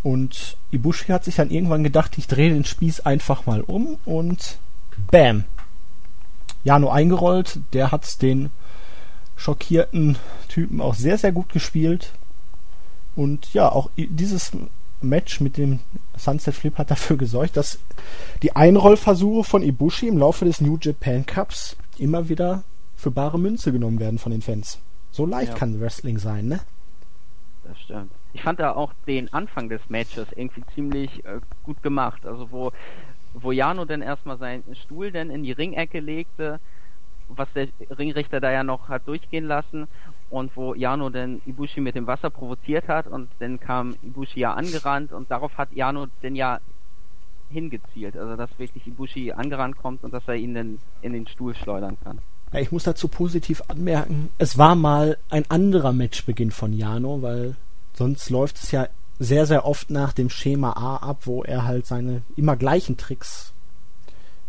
[0.03, 4.57] und Ibushi hat sich dann irgendwann gedacht, ich drehe den Spieß einfach mal um und
[5.11, 5.43] bam.
[6.65, 8.49] Jano eingerollt, der hat den
[9.37, 10.17] schockierten
[10.49, 12.11] Typen auch sehr, sehr gut gespielt.
[13.15, 14.51] Und ja, auch dieses
[14.99, 15.79] Match mit dem
[16.17, 17.79] Sunset Flip hat dafür gesorgt, dass
[18.41, 22.63] die Einrollversuche von Ibushi im Laufe des New Japan Cups immer wieder
[22.95, 24.79] für bare Münze genommen werden von den Fans.
[25.11, 25.57] So leicht ja.
[25.57, 26.61] kann Wrestling sein, ne?
[27.63, 28.11] Das stimmt.
[28.33, 32.25] Ich fand da auch den Anfang des Matches irgendwie ziemlich äh, gut gemacht.
[32.25, 32.71] Also wo,
[33.35, 36.59] wo Jano dann erstmal seinen Stuhl dann in die Ringecke legte,
[37.27, 37.67] was der
[37.97, 39.87] Ringrichter da ja noch hat durchgehen lassen
[40.29, 44.53] und wo Jano dann Ibushi mit dem Wasser provoziert hat und dann kam Ibushi ja
[44.53, 46.59] angerannt und darauf hat Jano dann ja
[47.49, 48.15] hingezielt.
[48.15, 51.97] Also dass wirklich Ibushi angerannt kommt und dass er ihn dann in den Stuhl schleudern
[52.03, 52.19] kann.
[52.53, 57.55] Ja, ich muss dazu positiv anmerken, es war mal ein anderer Matchbeginn von Jano, weil
[57.93, 58.87] sonst läuft es ja
[59.19, 63.53] sehr, sehr oft nach dem Schema A ab, wo er halt seine immer gleichen Tricks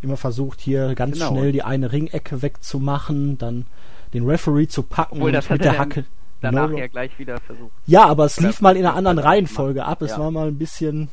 [0.03, 1.31] immer versucht, hier ganz genau.
[1.31, 3.67] schnell die eine Ringecke wegzumachen, dann
[4.13, 6.05] den Referee zu packen Obwohl, und mit der Hacke
[6.41, 7.73] danach no, ja gleich wieder versucht.
[7.87, 10.03] Ja, aber es lief mal in einer anderen Reihenfolge ab.
[10.03, 10.19] Es ja.
[10.19, 11.09] war mal ein bisschen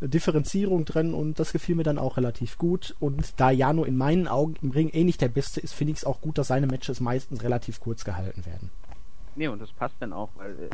[0.00, 2.94] Differenzierung drin und das gefiel mir dann auch relativ gut.
[3.00, 5.98] Und da Jano in meinen Augen im Ring eh nicht der Beste ist, finde ich
[5.98, 8.70] es auch gut, dass seine Matches meistens relativ kurz gehalten werden.
[9.36, 10.68] Nee, und das passt dann auch, weil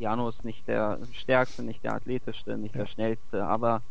[0.00, 2.82] Jano ist nicht der stärkste, nicht der athletischste, nicht ja.
[2.82, 3.82] der schnellste, aber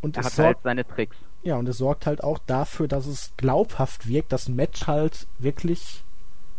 [0.00, 1.16] und er hat halt seine Tricks.
[1.42, 5.26] Ja, und es sorgt halt auch dafür, dass es glaubhaft wirkt, dass ein Match halt
[5.38, 6.02] wirklich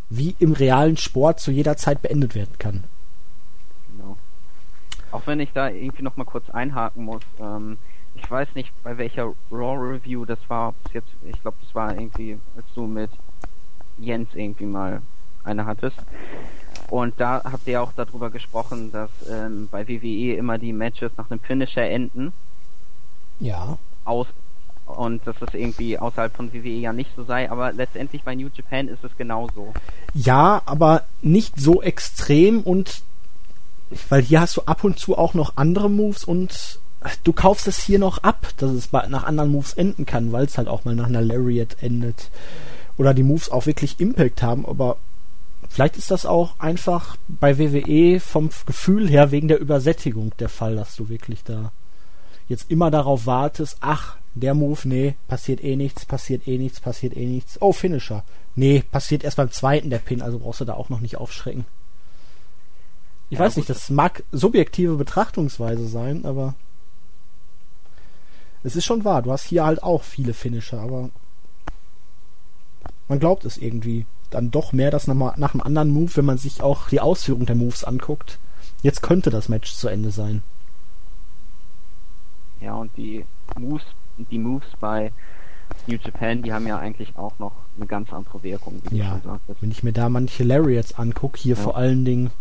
[0.09, 2.83] wie im realen Sport zu jeder Zeit beendet werden kann.
[3.91, 4.17] Genau.
[5.11, 7.77] Auch wenn ich da irgendwie noch mal kurz einhaken muss, ähm,
[8.15, 12.37] ich weiß nicht, bei welcher Raw Review das war, jetzt, ich glaube, das war irgendwie,
[12.55, 13.09] als du mit
[13.97, 15.01] Jens irgendwie mal
[15.43, 15.97] eine hattest.
[16.89, 21.29] Und da habt ihr auch darüber gesprochen, dass ähm, bei WWE immer die Matches nach
[21.29, 22.33] einem Finisher enden.
[23.39, 23.77] Ja.
[24.05, 24.27] Aus,
[24.85, 28.49] und dass das irgendwie außerhalb von WWE ja nicht so sei, aber letztendlich bei New
[28.53, 29.73] Japan ist es genauso.
[30.13, 33.01] Ja, aber nicht so extrem und
[34.09, 36.79] weil hier hast du ab und zu auch noch andere Moves und
[37.23, 40.57] du kaufst es hier noch ab, dass es nach anderen Moves enden kann, weil es
[40.57, 42.29] halt auch mal nach einer Lariat endet.
[42.97, 44.97] Oder die Moves auch wirklich Impact haben, aber
[45.73, 50.75] vielleicht ist das auch einfach bei WWE vom Gefühl her wegen der Übersättigung der Fall,
[50.75, 51.71] dass du wirklich da
[52.47, 57.17] jetzt immer darauf wartest, ach, der Move, nee, passiert eh nichts, passiert eh nichts, passiert
[57.17, 57.59] eh nichts.
[57.59, 58.23] Oh, Finisher.
[58.55, 61.65] Nee, passiert erst beim zweiten der Pin, also brauchst du da auch noch nicht aufschrecken.
[63.31, 66.53] Ich ja, weiß nicht, das mag subjektive Betrachtungsweise sein, aber
[68.61, 69.23] es ist schon wahr.
[69.23, 71.09] Du hast hier halt auch viele Finisher, aber
[73.07, 76.37] man glaubt es irgendwie dann doch mehr, dass nach, nach einem anderen Move, wenn man
[76.37, 78.39] sich auch die Ausführung der Moves anguckt,
[78.81, 80.43] jetzt könnte das Match zu Ende sein.
[82.59, 83.25] Ja, und die
[83.57, 83.83] Moves,
[84.17, 85.11] die Moves bei
[85.87, 89.11] New Japan, die haben ja eigentlich auch noch eine ganz andere Wirkung, wie ja, du
[89.11, 89.61] schon sagtest.
[89.61, 91.61] Wenn ich mir da manche Lariats angucke, hier ja.
[91.61, 92.31] vor allen Dingen,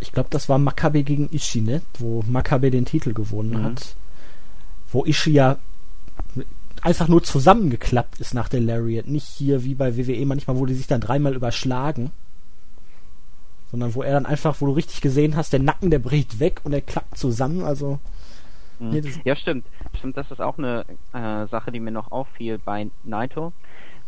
[0.00, 1.82] ich glaube, das war Makabe gegen Ishii, ne?
[1.98, 3.64] Wo Makabe den Titel gewonnen mhm.
[3.64, 3.96] hat.
[4.90, 5.58] Wo Ishii ja
[6.84, 9.08] einfach nur zusammengeklappt ist nach der Lariat.
[9.08, 12.10] Nicht hier wie bei WWE manchmal, wo die sich dann dreimal überschlagen.
[13.70, 16.60] Sondern wo er dann einfach, wo du richtig gesehen hast, der Nacken, der bricht weg
[16.64, 17.64] und er klappt zusammen.
[17.64, 17.98] Also
[18.78, 19.02] Mhm.
[19.24, 19.66] Ja, stimmt.
[19.98, 23.52] Stimmt, das ist auch eine äh, Sache, die mir noch auffiel bei Naito,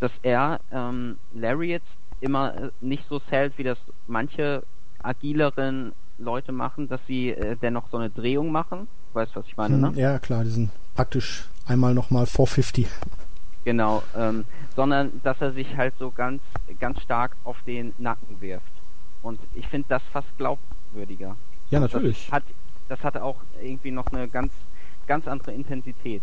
[0.01, 1.87] dass er ähm, Lariats
[2.21, 4.63] immer äh, nicht so zählt, wie das manche
[5.03, 8.89] agileren Leute machen, dass sie äh, dennoch so eine Drehung machen.
[9.13, 9.89] Weißt du, was ich meine, ne?
[9.89, 12.87] Hm, ja, klar, die sind praktisch einmal nochmal 450.
[13.65, 14.45] Genau, ähm,
[14.77, 16.41] sondern dass er sich halt so ganz,
[16.79, 18.65] ganz stark auf den Nacken wirft.
[19.23, 21.37] Und ich finde das fast glaubwürdiger.
[21.71, 22.27] Ja, natürlich.
[22.27, 22.45] Das hat
[22.89, 24.53] das hatte auch irgendwie noch eine ganz,
[25.07, 26.23] ganz andere Intensität.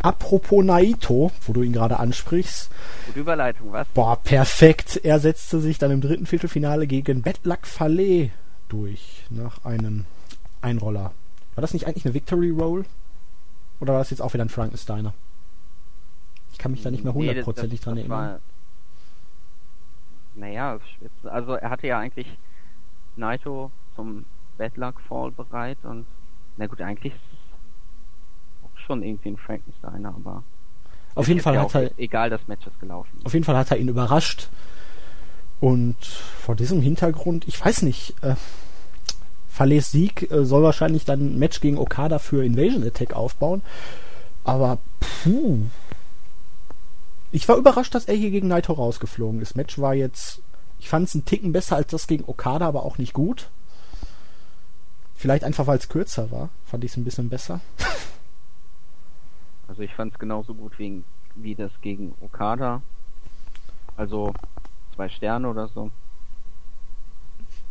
[0.00, 2.70] Apropos Naito, wo du ihn gerade ansprichst.
[3.06, 3.88] Gute Überleitung, was?
[3.88, 5.00] Boah, perfekt.
[5.02, 8.30] Er setzte sich dann im dritten Viertelfinale gegen Betlak Fallet
[8.68, 10.04] durch, nach einem
[10.60, 11.12] Einroller.
[11.54, 12.84] War das nicht eigentlich eine Victory Roll?
[13.80, 15.14] Oder war das jetzt auch wieder ein Frankensteiner?
[16.52, 18.18] Ich kann mich da nicht mehr hundertprozentig nee, dran erinnern.
[18.18, 18.40] War,
[20.34, 20.78] naja,
[21.24, 22.26] also er hatte ja eigentlich
[23.16, 24.24] Naito zum
[24.56, 26.06] Bedluck Fall bereit und
[26.56, 27.14] na gut, eigentlich
[28.74, 30.42] schon irgendwie ein Frankensteiner, aber
[31.14, 33.10] auf jeden Fall hat er egal, das Match ist gelaufen.
[33.24, 34.48] Auf jeden Fall hat er ihn überrascht
[35.60, 38.36] und vor diesem Hintergrund, ich weiß nicht, äh,
[39.48, 43.62] Fales Sieg äh, soll wahrscheinlich dann ein Match gegen Okada für Invasion Attack aufbauen,
[44.44, 44.78] aber
[45.22, 45.62] puh.
[47.30, 49.56] Ich war überrascht, dass er hier gegen Naito rausgeflogen ist.
[49.56, 50.40] Match war jetzt,
[50.78, 53.50] ich fand es einen Ticken besser als das gegen Okada, aber auch nicht gut.
[55.14, 57.60] Vielleicht einfach, weil es kürzer war, fand ich es ein bisschen besser.
[59.66, 62.80] Also ich fand es genauso gut wie, wie das gegen Okada.
[63.96, 64.32] Also
[64.98, 65.90] zwei Sterne oder so.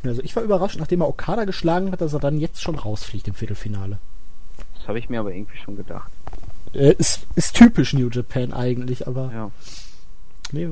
[0.03, 3.27] Also ich war überrascht, nachdem er Okada geschlagen hat, dass er dann jetzt schon rausfliegt
[3.27, 3.97] im Viertelfinale.
[4.75, 6.09] Das habe ich mir aber irgendwie schon gedacht.
[6.73, 9.31] Äh, ist, ist typisch New Japan eigentlich, aber.
[9.33, 9.51] Ja.
[10.53, 10.69] Nee.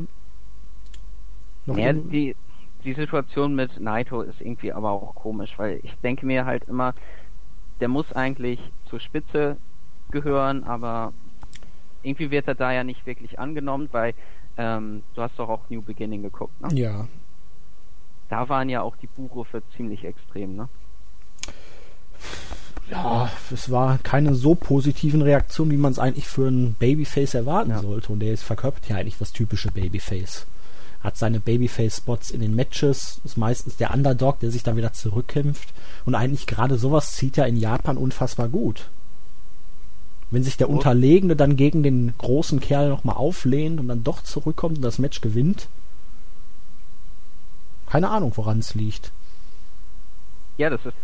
[1.65, 2.37] Noch ja, die,
[2.85, 6.93] die Situation mit Naito ist irgendwie aber auch komisch, weil ich denke mir halt immer,
[7.81, 9.57] der muss eigentlich zur Spitze
[10.11, 11.11] gehören, aber
[12.03, 14.13] irgendwie wird er da ja nicht wirklich angenommen, weil
[14.57, 16.69] ähm, du hast doch auch New Beginning geguckt, ne?
[16.73, 17.07] Ja.
[18.29, 20.69] Da waren ja auch die Buchrufe ziemlich extrem, ne?
[22.89, 27.71] Ja, es war keine so positiven Reaktion, wie man es eigentlich für einen Babyface erwarten
[27.71, 27.79] ja.
[27.79, 28.13] sollte.
[28.13, 30.45] Und der ist verkörpert ja eigentlich das typische Babyface
[31.05, 35.69] hat seine Babyface-Spots in den Matches, ist meistens der Underdog, der sich dann wieder zurückkämpft.
[36.03, 38.89] Und eigentlich gerade sowas zieht ja in Japan unfassbar gut.
[40.31, 44.77] Wenn sich der Unterlegene dann gegen den großen Kerl nochmal auflehnt und dann doch zurückkommt
[44.77, 45.67] und das Match gewinnt.
[47.85, 49.11] Keine Ahnung, woran es liegt.
[50.57, 50.95] Ja, das ist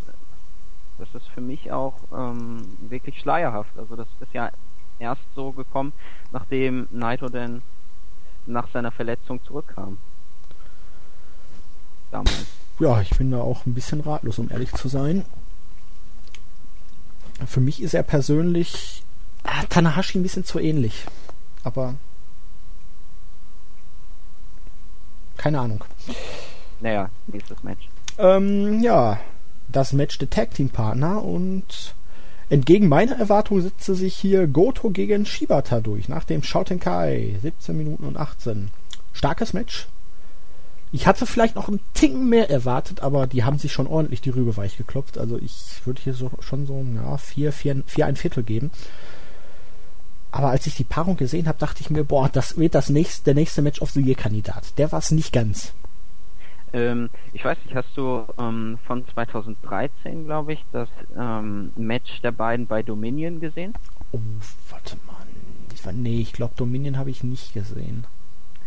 [1.02, 3.72] das ist für mich auch ähm, wirklich schleierhaft.
[3.76, 4.52] Also das ist ja
[5.00, 5.94] erst so gekommen,
[6.32, 7.64] nachdem Naito denn
[8.46, 9.98] nach seiner Verletzung zurückkam.
[12.12, 12.46] Damals.
[12.80, 15.26] Ja, ich bin da auch ein bisschen ratlos, um ehrlich zu sein.
[17.48, 19.04] Für mich ist er persönlich
[19.44, 21.06] ah, Tanahashi ein bisschen zu ähnlich.
[21.64, 21.96] Aber
[25.38, 25.84] keine Ahnung.
[26.82, 27.90] Naja, nächstes Match.
[28.18, 29.20] Ähm, ja,
[29.70, 31.96] das Match der Tag Team Partner und
[32.52, 38.04] Entgegen meiner Erwartung setzte sich hier Goto gegen Shibata durch, nach dem Shoutenkai, 17 Minuten
[38.04, 38.72] und 18.
[39.14, 39.88] Starkes Match.
[40.92, 44.32] Ich hatte vielleicht noch einen Ticken mehr erwartet, aber die haben sich schon ordentlich die
[44.32, 45.18] Rübe weich geklopft.
[45.18, 45.54] Also ich
[45.86, 48.70] würde hier so, schon so ja, vier, vier, vier, ein Viertel geben.
[50.32, 53.26] Aber als ich die Paarung gesehen habe, dachte ich mir, boah, das wird das nächste,
[53.26, 54.78] der nächste Match of the Year Kandidat.
[54.78, 55.74] Der war es nicht ganz.
[56.74, 62.32] Ähm, ich weiß nicht, hast du ähm, von 2013, glaube ich, das ähm, Match der
[62.32, 63.74] beiden bei Dominion gesehen?
[64.14, 64.20] Oh,
[64.70, 65.18] warte mal.
[65.74, 68.06] Ich war, nee, ich glaube, Dominion habe ich nicht gesehen.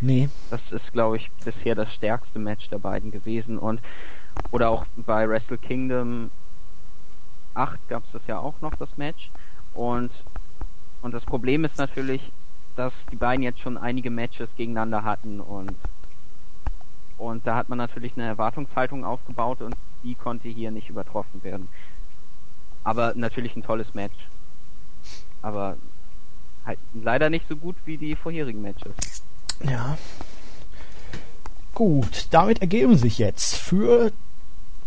[0.00, 0.28] Nee.
[0.50, 3.56] Das ist, glaube ich, bisher das stärkste Match der beiden gewesen.
[3.56, 3.80] Und
[4.50, 6.30] oder auch bei Wrestle Kingdom
[7.54, 9.30] 8 gab es das ja auch noch, das Match.
[9.74, 10.10] Und,
[11.05, 12.32] und das Problem ist natürlich,
[12.76, 15.76] dass die beiden jetzt schon einige Matches gegeneinander hatten und
[17.16, 21.68] und da hat man natürlich eine Erwartungshaltung aufgebaut und die konnte hier nicht übertroffen werden.
[22.82, 24.16] Aber natürlich ein tolles Match.
[25.40, 25.76] Aber
[26.66, 28.94] halt leider nicht so gut wie die vorherigen Matches.
[29.62, 29.96] Ja.
[31.74, 34.11] Gut, damit ergeben sich jetzt für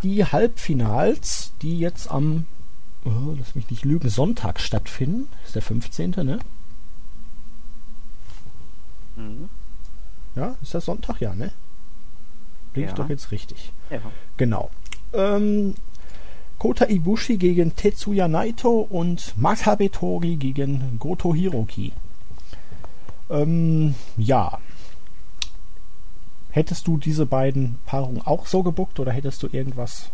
[0.03, 2.45] die Halbfinals, die jetzt am,
[3.07, 5.27] oh, lass mich nicht lügen, Sonntag stattfinden.
[5.45, 6.39] Ist der 15., ne?
[9.15, 9.49] Mhm.
[10.35, 11.19] Ja, ist das Sonntag?
[11.19, 11.51] Ja, ne?
[12.73, 12.89] Bin Ja.
[12.89, 13.71] ich doch jetzt richtig.
[13.89, 13.99] Ja.
[14.37, 14.69] Genau.
[15.13, 15.73] Ähm,
[16.59, 21.93] Kota Ibushi gegen Tetsuya Naito und Makabe Tori gegen Goto Hiroki.
[23.29, 24.59] Ähm, ja.
[26.49, 30.09] Hättest du diese beiden Paarungen auch so gebuckt oder hättest du irgendwas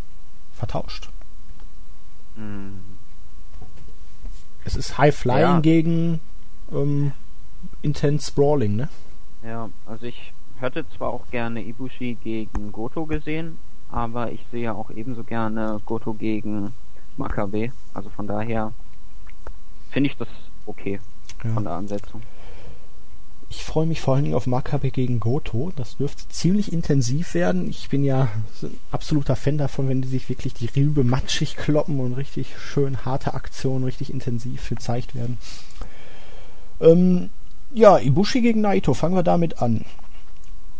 [0.53, 1.09] vertauscht?
[2.35, 2.79] Mhm.
[4.65, 5.59] Es ist High Flying Ja.
[5.59, 6.19] gegen
[6.71, 7.11] ähm,
[7.81, 8.89] Intense Brawling, ne?
[9.43, 13.57] Ja, also ich hätte zwar auch gerne Ibushi gegen Goto gesehen,
[13.91, 16.73] aber ich sehe auch ebenso gerne Goto gegen
[17.17, 17.71] Makabe.
[17.93, 18.71] Also von daher
[19.91, 20.29] finde ich das
[20.65, 20.99] okay
[21.43, 21.53] Ja.
[21.53, 22.21] von der Ansetzung.
[23.49, 25.71] Ich freue mich vor allen Dingen auf Makabe gegen Goto.
[25.75, 27.69] Das dürfte ziemlich intensiv werden.
[27.69, 28.29] Ich bin ja
[28.61, 33.05] ein absoluter Fan davon, wenn die sich wirklich die Rübe matschig kloppen und richtig schön
[33.05, 35.37] harte Aktionen richtig intensiv gezeigt werden.
[36.81, 37.29] Ähm,
[37.73, 39.85] ja, Ibushi gegen Naito, fangen wir damit an.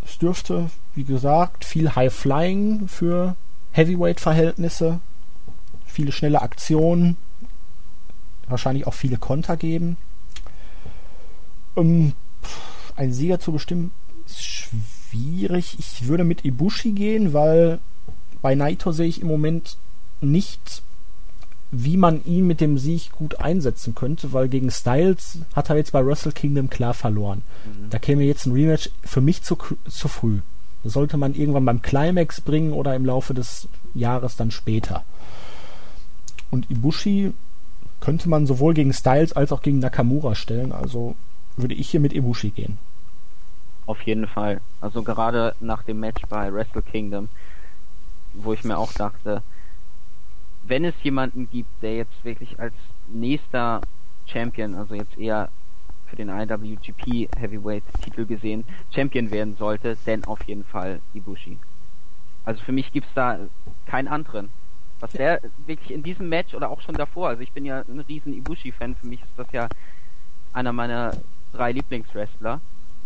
[0.05, 3.36] Es dürfte, wie gesagt, viel High Flying für
[3.72, 4.99] Heavyweight-Verhältnisse,
[5.86, 7.18] viele schnelle Aktionen,
[8.47, 9.97] wahrscheinlich auch viele Konter geben.
[11.76, 12.61] Ähm, pff,
[12.95, 13.91] ein Sieger zu bestimmen
[14.25, 15.77] ist schwierig.
[15.79, 17.79] Ich würde mit Ibushi gehen, weil
[18.41, 19.77] bei Naito sehe ich im Moment
[20.21, 20.83] nicht,
[21.71, 25.91] wie man ihn mit dem Sieg gut einsetzen könnte, weil gegen Styles hat er jetzt
[25.91, 27.41] bei Wrestle Kingdom klar verloren.
[27.89, 29.57] Da käme jetzt ein Rematch für mich zu,
[29.89, 30.39] zu früh.
[30.83, 35.03] Das sollte man irgendwann beim Climax bringen oder im Laufe des Jahres dann später.
[36.51, 37.33] Und Ibushi
[38.01, 40.71] könnte man sowohl gegen Styles als auch gegen Nakamura stellen.
[40.73, 41.15] Also
[41.58, 42.78] würde ich hier mit Ibushi gehen.
[43.86, 44.62] Auf jeden Fall.
[44.82, 47.30] Also gerade nach dem Match bei Wrestle Kingdom,
[48.34, 49.43] wo ich mir auch dachte,
[50.66, 52.74] wenn es jemanden gibt, der jetzt wirklich als
[53.08, 53.82] nächster
[54.26, 55.49] Champion, also jetzt eher
[56.08, 61.58] für den IWGP Heavyweight Titel gesehen, Champion werden sollte, denn auf jeden Fall Ibushi.
[62.45, 63.39] Also für mich gibt's da
[63.86, 64.49] keinen anderen.
[64.99, 67.99] Was der wirklich in diesem Match oder auch schon davor, also ich bin ja ein
[68.01, 69.68] riesen Ibushi-Fan, für mich ist das ja
[70.54, 71.18] einer meiner
[71.54, 72.62] drei Lieblingswrestler.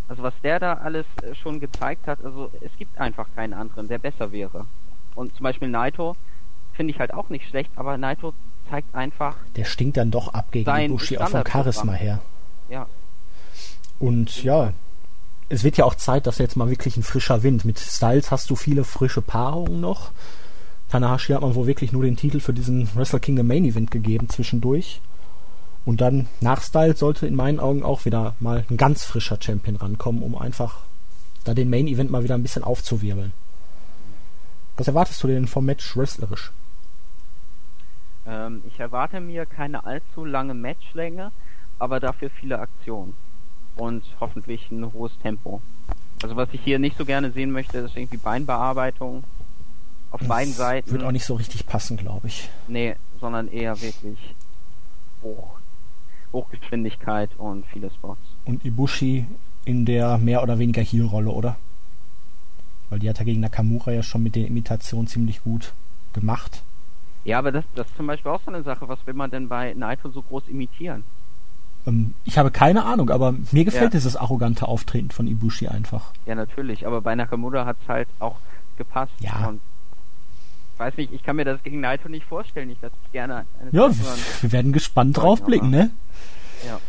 [0.08, 3.88] Also was der da alles äh, schon gezeigt hat, also es gibt einfach keinen anderen,
[3.88, 4.66] der besser wäre.
[5.16, 6.16] Und zum Beispiel Naito
[6.74, 8.34] finde ich halt auch nicht schlecht, aber Naito
[8.70, 11.46] zeigt einfach, Der stinkt dann doch ab gegen Ibushi auch vom.
[11.46, 12.20] Charisma her.
[12.70, 12.88] ja,
[14.00, 14.74] Und ja,
[15.50, 17.66] es wird ja auch Zeit, dass jetzt mal wirklich ein frischer Wind.
[17.66, 20.12] Mit Styles hast du viele frische Paarungen noch.
[20.90, 24.30] Tanahashi hat man wohl wirklich nur den Titel für diesen Wrestle Kingdom Main Event gegeben
[24.30, 25.02] zwischendurch.
[25.88, 29.78] Und dann nach Styles sollte in meinen Augen auch wieder mal ein ganz frischer Champion
[29.78, 30.82] rankommen, um einfach
[31.46, 33.32] da den Main Event mal wieder ein bisschen aufzuwirbeln.
[34.76, 36.52] Was erwartest du denn vom Match wrestlerisch?
[38.28, 41.32] ähm, ich erwarte mir keine allzu lange Matchlänge,
[41.80, 43.16] aber dafür viele Aktionen.
[43.76, 45.62] Und hoffentlich ein hohes Tempo.
[46.22, 49.24] Also was ich hier nicht so gerne sehen möchte, ist irgendwie Beinbearbeitung
[50.12, 50.92] auf beiden Seiten.
[50.92, 52.50] Wird auch nicht so richtig passen, glaube ich.
[52.68, 54.18] Nee, sondern eher wirklich
[55.22, 55.57] Hoch,
[56.34, 58.22] Hochgeschwindigkeit und viele Spots.
[58.46, 59.26] Und Ibushi
[59.66, 61.56] in der mehr oder weniger Heel-Rolle, oder?
[62.90, 65.74] Weil die hat er gegen Nakamura ja schon mit den Imitationen ziemlich gut
[66.14, 66.64] gemacht.
[67.26, 68.88] Ja, aber das, das ist zum Beispiel auch so eine Sache.
[68.88, 71.04] Was will man denn bei Naito so groß imitieren?
[71.86, 74.00] Ähm, ich habe keine Ahnung, aber mir gefällt Ja.
[74.00, 76.12] dieses arrogante Auftreten von Ibushi einfach.
[76.26, 76.88] Ja, natürlich.
[76.88, 78.38] Aber bei Nakamura hat's halt auch
[78.78, 79.12] gepasst.
[79.20, 79.48] Ja.
[79.48, 79.60] Und
[80.80, 82.70] weiß nicht, ich kann mir das gegen Naito nicht vorstellen.
[82.70, 83.90] Ich lasse mich gerne eine Ja,
[84.42, 85.92] wir werden gespannt drauf blicken, ne?
[86.66, 86.80] Ja.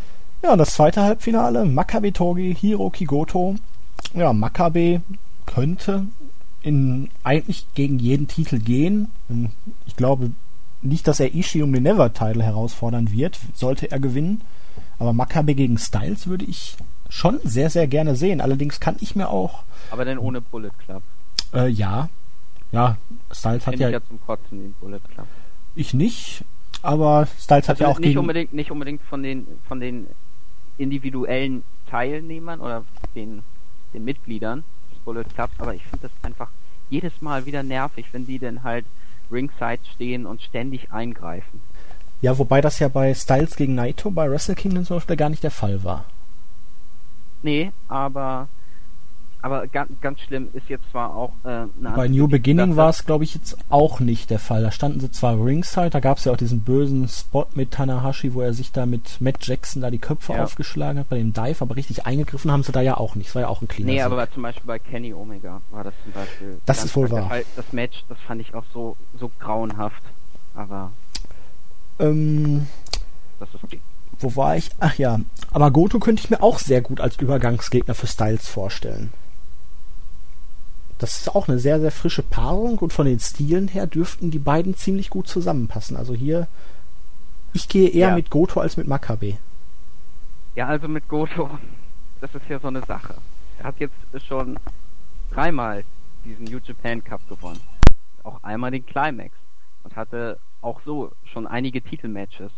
[0.42, 3.56] Ja, und das zweite Halbfinale, Makabe Togi, Hiroki Goto.
[4.14, 5.02] Ja, Makabe
[5.46, 6.06] könnte
[6.62, 9.08] in eigentlich gegen jeden Titel gehen.
[9.86, 10.30] Ich glaube
[10.82, 14.42] nicht, dass er Ishii um den Never-Title herausfordern wird, sollte er gewinnen.
[15.00, 16.76] Aber Makabe gegen Styles würde ich
[17.08, 18.40] schon sehr, sehr gerne sehen.
[18.40, 21.02] Allerdings kann ich mir auch, Aber dann ohne Bullet Club.
[21.54, 22.08] äh, ja,
[22.72, 22.96] ja,
[23.30, 25.26] Styles hat ja, ich ja zum Kotzen den Bullet Club.
[25.74, 26.44] ich nicht,
[26.82, 30.06] aber Styles hat Also ja auch nicht gegen, unbedingt, nicht unbedingt von den von den
[30.76, 33.42] individuellen Teilnehmern oder den,
[33.94, 36.50] den Mitgliedern des Bullet Clubs, aber ich finde das einfach
[36.90, 38.84] jedes Mal wieder nervig, wenn die dann halt
[39.30, 41.60] ringside stehen und ständig eingreifen.
[42.20, 45.42] ja, wobei das ja bei Styles gegen Naito bei Wrestle Kingdom zum Beispiel gar nicht
[45.42, 46.04] der Fall war.
[47.42, 48.48] Nee, aber
[49.40, 53.06] aber ganz, ganz schlimm ist jetzt zwar auch äh, eine Bei New Beginning war es,
[53.06, 54.62] glaube ich, jetzt auch nicht der Fall.
[54.62, 58.34] Da standen sie zwar ringside, da gab es ja auch diesen bösen Spot mit Tanahashi,
[58.34, 60.42] wo er sich da mit Matt Jackson da die Köpfe ja.
[60.42, 63.28] aufgeschlagen hat bei dem Dive, aber richtig eingegriffen haben sie da ja auch nicht.
[63.28, 65.94] Das war ja auch ein cleaner Nee, aber zum Beispiel bei Kenny Omega war das
[66.02, 66.58] zum Beispiel.
[66.66, 67.30] Das ist wohl wahr.
[67.54, 70.02] Das Match, das fand ich auch so, so grauenhaft,
[70.54, 70.90] aber.
[72.00, 72.66] Ähm,
[73.38, 73.80] das ist okay.
[74.20, 74.70] Wo war ich?
[74.80, 75.20] Ach ja,
[75.52, 79.12] aber Goto könnte ich mir auch sehr gut als Übergangsgegner für Styles vorstellen.
[80.98, 84.40] Das ist auch eine sehr, sehr frische Paarung und von den Stilen her dürften die
[84.40, 85.96] beiden ziemlich gut zusammenpassen.
[85.96, 86.48] Also hier,
[87.52, 88.14] ich gehe eher ja.
[88.14, 89.38] mit Goto als mit Makabe.
[90.56, 91.50] Ja, also mit Goto,
[92.20, 93.14] das ist ja so eine Sache.
[93.58, 93.94] Er hat jetzt
[94.26, 94.58] schon
[95.30, 95.84] dreimal
[96.24, 97.60] diesen New Japan Cup gewonnen.
[98.24, 99.36] Auch einmal den Climax.
[99.84, 102.50] Und hatte auch so schon einige Titelmatches.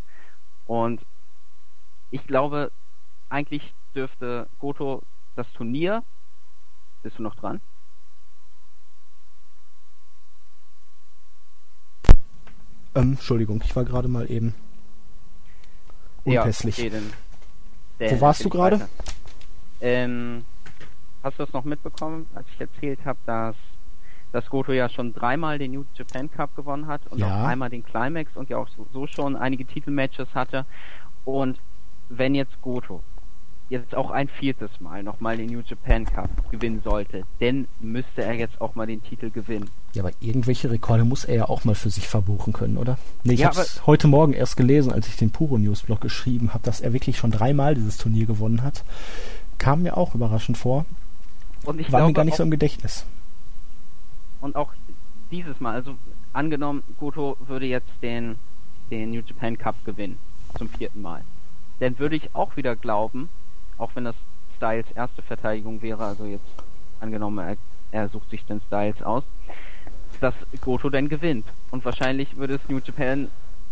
[0.67, 1.03] Und
[2.11, 2.73] ich glaube,
[3.29, 5.03] eigentlich dürfte Goto
[5.37, 6.03] das Turnier.
[7.03, 7.61] Bist du noch dran?
[12.95, 14.55] Ähm, Entschuldigung, ich war gerade mal eben
[16.25, 16.79] unpässlich.
[16.79, 17.03] Ja, okay,
[17.99, 18.89] denn, Wo warst du gerade?
[19.81, 20.45] Ähm,
[21.23, 23.57] hast du das noch mitbekommen, als ich erzählt habe, dass,
[24.33, 27.27] dass Goto ja schon dreimal den New Japan Cup gewonnen hat und ja.
[27.27, 30.67] auch einmal den Climax und ja auch so, so schon einige Titelmatches hatte.
[31.25, 31.59] Und
[32.09, 33.03] wenn jetzt Goto
[33.71, 38.35] jetzt auch ein viertes Mal nochmal den New Japan Cup gewinnen sollte, dann müsste er
[38.35, 39.71] jetzt auch mal den Titel gewinnen.
[39.95, 42.99] Ja, aber irgendwelche Rekorde muss er ja auch mal für sich verbuchen können, oder?
[43.23, 46.53] Nee, ich ja, habe heute Morgen erst gelesen, als ich den Puro News Blog geschrieben
[46.53, 48.85] habe, dass er wirklich schon dreimal dieses Turnier gewonnen hat.
[49.59, 50.85] Kam mir auch überraschend vor.
[51.65, 53.07] Und ich War mir gar nicht so im Gedächtnis.
[54.41, 54.73] Und auch
[55.31, 55.95] dieses Mal, also
[56.33, 58.37] angenommen, Goto würde jetzt den,
[58.91, 60.19] den New Japan Cup gewinnen,
[60.59, 61.23] zum vierten Mal.
[61.79, 63.29] Dann würde ich auch wieder glauben,
[63.81, 64.17] auch wenn das
[64.57, 66.45] Styles erste Verteidigung wäre, also jetzt
[67.01, 67.57] angenommen, er,
[67.93, 69.25] er sucht sich den Styles aus,
[70.21, 71.47] dass Goto denn gewinnt.
[71.71, 73.29] Und wahrscheinlich würde es New Japan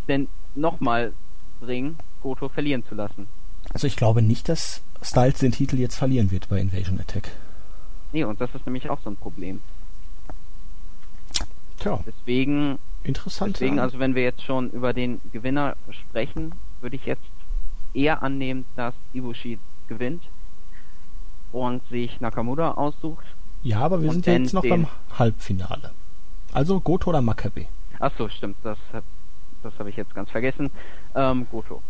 [0.09, 1.13] denn nochmal
[1.61, 3.29] bringen, Goto verlieren zu lassen.
[3.73, 7.31] Also ich glaube nicht, dass Styles den Titel jetzt verlieren wird bei Invasion Attack.
[8.13, 9.61] Nee, und das ist nämlich auch so ein Problem.
[11.79, 12.01] Tja.
[12.07, 12.79] Deswegen.
[13.05, 13.57] Interessant.
[13.57, 17.23] Deswegen, also wenn wir jetzt schon über den Gewinner sprechen, würde ich jetzt
[17.95, 19.59] eher annehmen, dass Ibushi
[19.89, 20.23] gewinnt
[21.53, 23.25] und sich Nakamura aussucht.
[23.63, 24.87] Ja, aber wir sind ja jetzt noch beim
[25.19, 25.93] Halbfinale.
[26.53, 27.67] Also Goto oder Makabe?
[27.99, 28.79] Ach so, stimmt, das,
[29.63, 30.71] das habe ich jetzt ganz vergessen.
[31.15, 31.83] Ähm, Goto.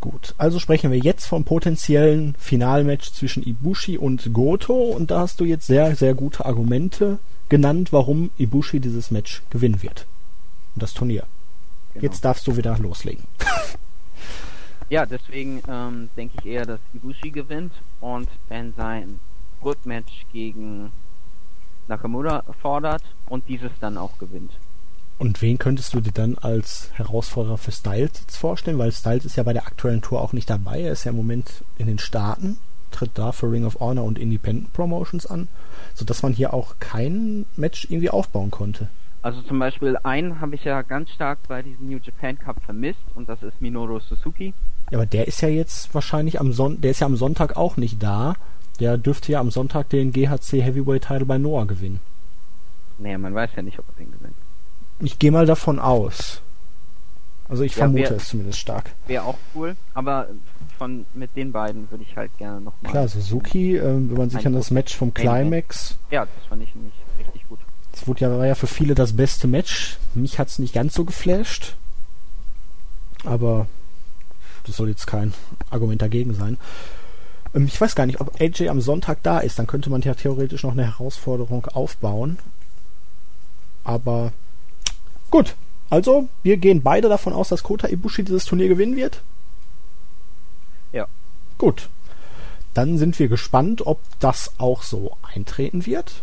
[0.00, 5.40] Gut, also sprechen wir jetzt vom potenziellen Finalmatch zwischen Ibushi und Goto und da hast
[5.40, 7.18] du jetzt sehr, sehr gute Argumente
[7.48, 10.06] genannt, warum Ibushi dieses Match gewinnen wird.
[10.74, 11.24] Und das Turnier.
[11.94, 12.04] Genau.
[12.04, 13.24] Jetzt darfst du wieder loslegen.
[14.90, 19.20] Ja, deswegen ähm, denke ich eher, dass Ibushi gewinnt und wenn sein
[19.62, 20.92] Rückmatch gegen
[21.88, 24.52] Nakamura fordert und dieses dann auch gewinnt.
[25.18, 28.78] Und wen könntest du dir dann als Herausforderer für Styles jetzt vorstellen?
[28.78, 30.82] Weil Styles ist ja bei der aktuellen Tour auch nicht dabei.
[30.82, 32.58] Er ist ja im Moment in den Staaten,
[32.92, 35.48] tritt da für Ring of Honor und Independent Promotions an,
[35.94, 38.88] sodass man hier auch kein Match irgendwie aufbauen konnte.
[39.22, 43.00] Also zum Beispiel einen habe ich ja ganz stark bei diesem New Japan Cup vermisst
[43.14, 44.54] und das ist Minoru Suzuki.
[44.90, 47.76] Ja, aber der ist ja jetzt wahrscheinlich am Son der ist ja am Sonntag auch
[47.76, 48.34] nicht da.
[48.80, 51.98] Der dürfte ja am Sonntag den GHC Heavyweight Title bei Noah gewinnen.
[52.98, 54.36] Naja, man weiß ja nicht, ob er den gewinnt.
[55.00, 56.42] Ich gehe mal davon aus.
[57.48, 58.90] Also ich ja, vermute wär, es zumindest stark.
[59.06, 60.28] Wäre auch cool, aber
[60.76, 62.92] von mit den beiden würde ich halt gerne nochmal.
[62.92, 65.98] Klar, Suzuki, äh, wenn man sich an das Match vom Climax.
[66.10, 66.94] Ja, das fand ich nämlich
[67.98, 69.98] Das wurde ja, war ja für viele das beste Match.
[70.14, 71.74] Mich hat es nicht ganz so geflasht.
[73.24, 73.66] Aber
[74.64, 75.34] das soll jetzt kein
[75.70, 76.58] Argument dagegen sein.
[77.54, 79.58] Ähm, ich weiß gar nicht, ob AJ am Sonntag da ist.
[79.58, 82.38] Dann könnte man ja theoretisch noch eine Herausforderung aufbauen.
[83.82, 84.32] Aber
[85.30, 85.56] gut.
[85.90, 89.22] Also, wir gehen beide davon aus, dass Kota Ibushi dieses Turnier gewinnen wird.
[90.92, 91.06] Ja.
[91.56, 91.88] Gut.
[92.74, 96.22] Dann sind wir gespannt, ob das auch so eintreten wird.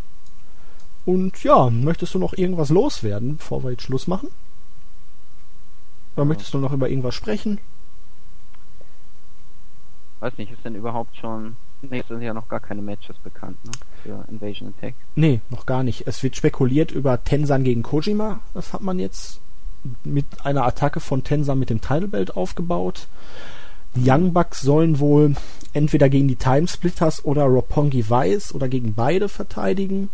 [1.06, 4.30] Und ja, möchtest du noch irgendwas loswerden, bevor wir jetzt Schluss machen?
[6.16, 6.26] Oder ja.
[6.26, 7.60] möchtest du noch über irgendwas sprechen?
[10.20, 11.58] Weiß nicht, ist denn überhaupt schon.
[11.82, 13.72] Nee, es sind ja noch gar keine Matches bekannt, ne?
[14.02, 14.96] Für Invasion Attack.
[15.16, 16.08] Nee, noch gar nicht.
[16.08, 18.40] Es wird spekuliert über Tensan gegen Kojima.
[18.54, 19.40] Das hat man jetzt
[20.04, 23.08] mit einer Attacke von Tensan mit dem Title Belt aufgebaut.
[23.96, 25.36] Die Young Bucks sollen wohl
[25.74, 30.10] entweder gegen die Timesplitters oder Roppongi Vice oder gegen beide verteidigen.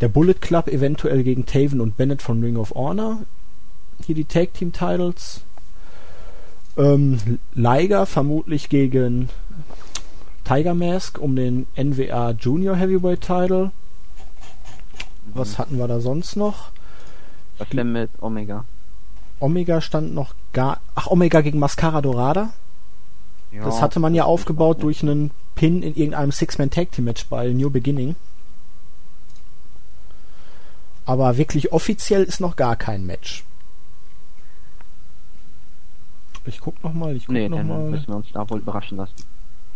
[0.00, 3.18] Der Bullet Club eventuell gegen Taven und Bennett von Ring of Honor.
[4.04, 5.42] Hier die Tag Team Titles.
[6.76, 9.28] Ähm, Liger vermutlich gegen
[10.44, 13.70] Tiger Mask um den NWA Junior Heavyweight Title.
[15.32, 16.70] Was hatten wir da sonst noch?
[17.58, 18.64] Was denn mit Omega?
[19.40, 20.80] Omega stand noch gar.
[20.94, 22.52] Ach, Omega gegen Mascara Dorada.
[23.52, 27.26] Ja, das hatte man ja aufgebaut durch einen Pin in irgendeinem Six-Man Tag Team Match
[27.26, 28.16] bei New Beginning.
[31.06, 33.44] Aber wirklich offiziell ist noch gar kein Match.
[36.46, 37.90] Ich guck noch mal, ich guck Nee, noch dann mal.
[37.90, 39.14] müssen wir uns da wohl überraschen lassen.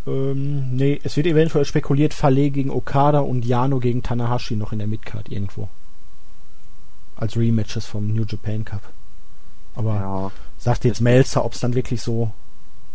[0.07, 4.79] Ähm, nee, es wird eventuell spekuliert, Fale gegen Okada und Yano gegen Tanahashi noch in
[4.79, 5.69] der Midcard irgendwo.
[7.17, 8.83] Als Rematches vom New Japan Cup.
[9.75, 12.31] Aber Ja, sagt jetzt Melzer, ob es dann wirklich so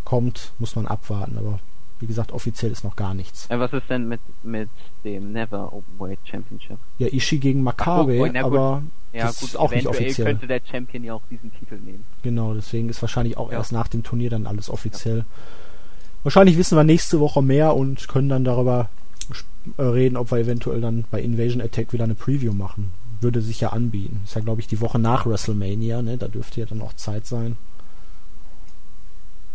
[0.05, 1.37] kommt, muss man abwarten.
[1.37, 1.59] Aber
[2.03, 3.49] wie gesagt, offiziell ist noch gar nichts.
[3.49, 4.67] Äh, was ist denn mit, mit
[5.05, 6.77] dem Never Openweight Championship?
[6.99, 8.35] Ja, Ishii gegen Makabe, oh, gut.
[8.35, 8.83] aber
[9.13, 10.27] Ja, das gut, ist auch nicht offiziell.
[10.27, 12.03] könnte der Champion ja auch diesen Titel nehmen.
[12.23, 13.59] Genau, deswegen ist wahrscheinlich auch Ja.
[13.59, 15.23] erst nach dem Turnier dann alles offiziell.
[16.23, 18.89] Wahrscheinlich wissen wir nächste Woche mehr und können dann darüber
[19.77, 22.91] äh, reden, ob wir eventuell dann bei Invasion Attack wieder eine Preview machen.
[23.21, 24.19] Würde sich ja anbieten.
[24.25, 26.17] Ist ja, glaube ich, die Woche nach WrestleMania, ne?
[26.17, 27.55] Da dürfte ja dann auch Zeit sein.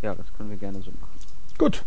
[0.00, 1.18] Ja, das können wir gerne so machen.
[1.58, 1.84] Gut.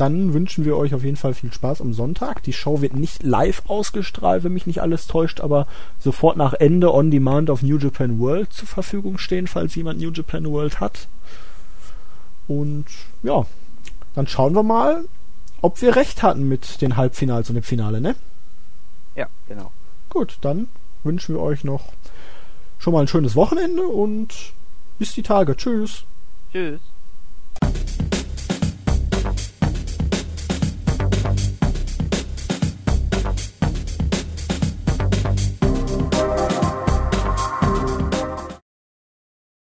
[0.00, 2.42] Dann wünschen wir euch auf jeden Fall viel Spaß am Sonntag.
[2.44, 5.66] Die Show wird nicht live ausgestrahlt, wenn mich nicht alles täuscht, aber
[5.98, 10.10] sofort nach Ende on demand auf New Japan World zur Verfügung stehen, falls jemand New
[10.10, 11.06] Japan World hat.
[12.48, 12.86] Und
[13.22, 13.44] ja,
[14.14, 15.04] dann schauen wir mal,
[15.60, 18.16] ob wir recht hatten mit den Halbfinals und dem Finale, ne?
[19.16, 19.70] Ja, genau.
[20.08, 20.70] Gut, dann
[21.04, 21.92] wünschen wir euch noch
[22.78, 24.54] schon mal ein schönes Wochenende und
[24.98, 25.54] bis die Tage.
[25.58, 26.04] Tschüss.
[26.52, 26.80] Tschüss.